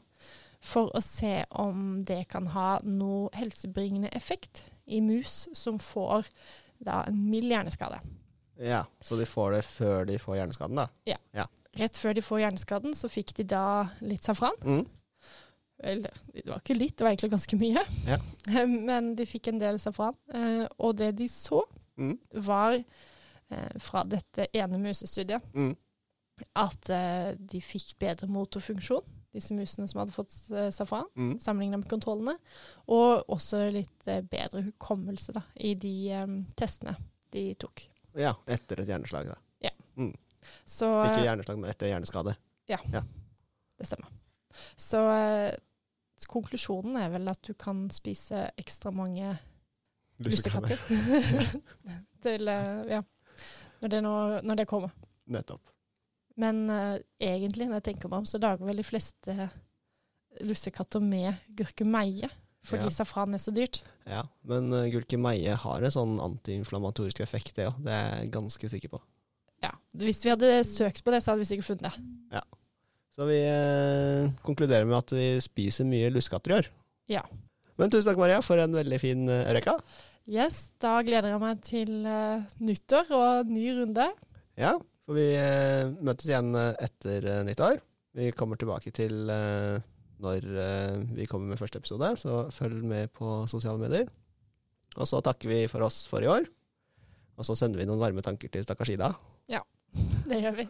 For 0.61 0.89
å 0.95 1.01
se 1.03 1.45
om 1.51 2.03
det 2.03 2.27
kan 2.29 2.47
ha 2.47 2.79
noe 2.83 3.29
helsebringende 3.33 4.09
effekt 4.15 4.63
i 4.87 5.01
mus 5.01 5.47
som 5.53 5.77
får 5.79 6.25
da 6.83 7.03
en 7.07 7.29
mild 7.29 7.51
hjerneskade. 7.51 7.99
Ja, 8.59 8.83
Så 9.01 9.15
de 9.17 9.25
får 9.25 9.51
det 9.53 9.63
før 9.65 10.05
de 10.05 10.17
får 10.19 10.35
hjerneskaden, 10.35 10.75
da? 10.75 10.87
Ja. 11.05 11.45
Rett 11.79 11.95
før 11.95 12.13
de 12.13 12.21
får 12.21 12.39
hjerneskaden, 12.39 12.93
så 12.95 13.07
fikk 13.07 13.33
de 13.37 13.43
da 13.43 13.85
litt 14.01 14.23
safran. 14.23 14.55
Mm. 14.63 14.85
Eller, 15.83 16.11
det 16.33 16.43
var 16.49 16.59
ikke 16.59 16.75
litt, 16.75 16.97
det 16.97 17.05
var 17.05 17.13
egentlig 17.13 17.31
ganske 17.31 17.59
mye. 17.59 17.83
Ja. 18.07 18.17
Men 18.65 19.13
de 19.15 19.25
fikk 19.29 19.47
en 19.47 19.59
del 19.61 19.79
safran. 19.79 20.15
Eh, 20.33 20.65
og 20.79 20.97
det 20.99 21.13
de 21.19 21.27
så, 21.31 21.63
Mm. 21.99 22.17
var 22.33 22.77
fra 23.81 24.03
dette 24.05 24.47
ene 24.53 24.77
musestudiet 24.77 25.41
Mm. 25.55 25.75
at 26.55 26.89
eh, 26.89 27.33
de 27.35 27.59
fikk 27.61 27.95
bedre 27.99 28.27
motorfunksjon, 28.31 29.03
disse 29.33 29.53
musene 29.53 29.87
som 29.89 29.99
hadde 30.01 30.13
fått 30.15 30.31
eh, 30.51 30.69
safran, 30.71 31.05
Mm. 31.15 31.33
sammenlignet 31.39 31.79
med 31.83 31.89
kontrollene. 31.91 32.37
Og 32.87 33.25
også 33.27 33.65
litt 33.73 34.07
eh, 34.07 34.21
bedre 34.21 34.61
hukommelse 34.69 35.33
da, 35.35 35.41
i 35.59 35.73
de 35.75 35.93
eh, 36.11 36.27
testene 36.55 36.95
de 37.31 37.53
tok. 37.59 37.83
Ja, 38.17 38.35
etter 38.47 38.79
et 38.81 38.87
hjerneslag, 38.89 39.27
da. 39.33 39.37
Så 40.65 40.87
Ikke 41.03 41.19
eh, 41.19 41.25
hjerneslag, 41.27 41.57
men 41.59 41.69
etter 41.69 41.89
hjerneskade. 41.91 42.33
Ja, 42.71 42.77
det 42.93 43.85
stemmer. 43.85 44.07
Så 44.79 45.01
eh, 45.11 45.57
konklusjonen 46.31 46.95
er 47.01 47.09
vel 47.11 47.27
at 47.27 47.41
du 47.43 47.53
kan 47.59 47.89
spise 47.93 48.47
ekstra 48.57 48.91
mange 48.95 49.33
Lussekatter. 50.23 50.79
Til, 52.23 52.47
eh, 52.51 52.81
ja, 52.95 53.01
når 53.81 53.93
det, 53.93 54.01
nå, 54.05 54.13
når 54.43 54.61
det 54.61 54.67
kommer. 54.69 54.91
Nettopp. 55.29 55.61
Men 56.39 56.65
uh, 56.71 56.97
egentlig, 57.19 57.67
når 57.67 57.81
jeg 57.81 57.87
tenker 57.91 58.11
meg 58.11 58.21
om, 58.23 58.27
så 58.29 58.39
lager 58.41 58.67
vel 58.67 58.79
de 58.79 58.85
fleste 58.87 59.49
lussekatter 60.45 61.01
med 61.03 61.35
gurkemeie. 61.57 62.29
Fordi 62.67 62.89
Ja. 62.89 62.91
safran 62.91 63.33
er 63.33 63.39
så 63.39 63.53
dyrt. 63.55 63.81
Ja, 64.07 64.25
men 64.43 64.71
uh, 64.73 64.85
gurkemeie 64.91 65.55
har 65.55 65.83
en 65.83 65.93
sånn 65.95 66.17
antiinflammatorisk 66.19 67.21
effekt, 67.23 67.53
det 67.55 67.69
òg. 67.69 67.77
Det 67.85 67.93
er 67.95 68.09
jeg 68.23 68.31
ganske 68.35 68.69
sikker 68.71 68.91
på. 68.95 69.01
Ja, 69.63 69.71
Hvis 69.95 70.23
vi 70.23 70.31
hadde 70.31 70.63
søkt 70.67 71.03
på 71.03 71.11
det, 71.11 71.21
så 71.23 71.31
hadde 71.33 71.43
vi 71.43 71.49
sikkert 71.49 71.69
funnet 71.71 71.87
det. 71.89 72.03
Ja. 72.35 72.43
Så 73.15 73.27
vi 73.27 73.39
uh, 73.43 74.31
konkluderer 74.43 74.87
med 74.87 74.99
at 74.99 75.11
vi 75.15 75.29
spiser 75.43 75.87
mye 75.87 76.11
lussekatter 76.11 76.51
i 76.53 76.57
år. 76.59 76.69
Ja. 77.11 77.23
Men 77.79 77.91
tusen 77.91 78.11
takk, 78.11 78.19
Maria, 78.19 78.39
for 78.43 78.59
en 78.59 78.75
veldig 78.75 78.99
fin 78.99 79.27
eureka. 79.27 79.77
Yes, 80.29 80.69
Da 80.77 80.99
gleder 81.01 81.31
jeg 81.31 81.41
meg 81.41 81.61
til 81.65 82.05
eh, 82.05 82.43
nyttår 82.61 83.07
og 83.17 83.49
ny 83.49 83.63
runde. 83.79 84.03
Ja, 84.61 84.75
for 85.07 85.17
vi 85.17 85.25
eh, 85.33 85.89
møtes 86.05 86.29
igjen 86.29 86.53
eh, 86.53 86.75
etter 86.85 87.25
nyttår. 87.47 87.79
Vi 88.19 88.27
kommer 88.37 88.59
tilbake 88.59 88.93
til 88.93 89.15
når 90.19 90.45
vi 91.15 91.27
kommer 91.29 91.53
med 91.53 91.59
første 91.61 91.79
episode, 91.79 92.09
så 92.19 92.39
følg 92.51 92.81
med 92.83 93.11
på 93.15 93.45
sosiale 93.47 93.79
medier. 93.79 94.09
Og 94.97 95.07
så 95.07 95.21
takker 95.23 95.47
vi 95.53 95.59
for 95.71 95.85
oss 95.85 96.01
for 96.09 96.25
i 96.25 96.27
år. 96.27 96.49
Og 97.39 97.47
så 97.47 97.55
sender 97.55 97.79
vi 97.79 97.87
noen 97.87 98.01
varme 98.01 98.25
tanker 98.25 98.51
til 98.51 98.65
stakkars 98.65 98.91
Ida. 98.97 99.13
Det 100.29 100.41
gjør 100.41 100.57
vi. 100.57 100.67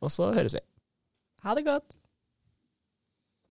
Og 0.00 0.14
så 0.14 0.30
høres 0.38 0.56
vi. 0.56 0.62
Ha 1.44 1.58
det 1.58 1.66
godt. 1.66 1.98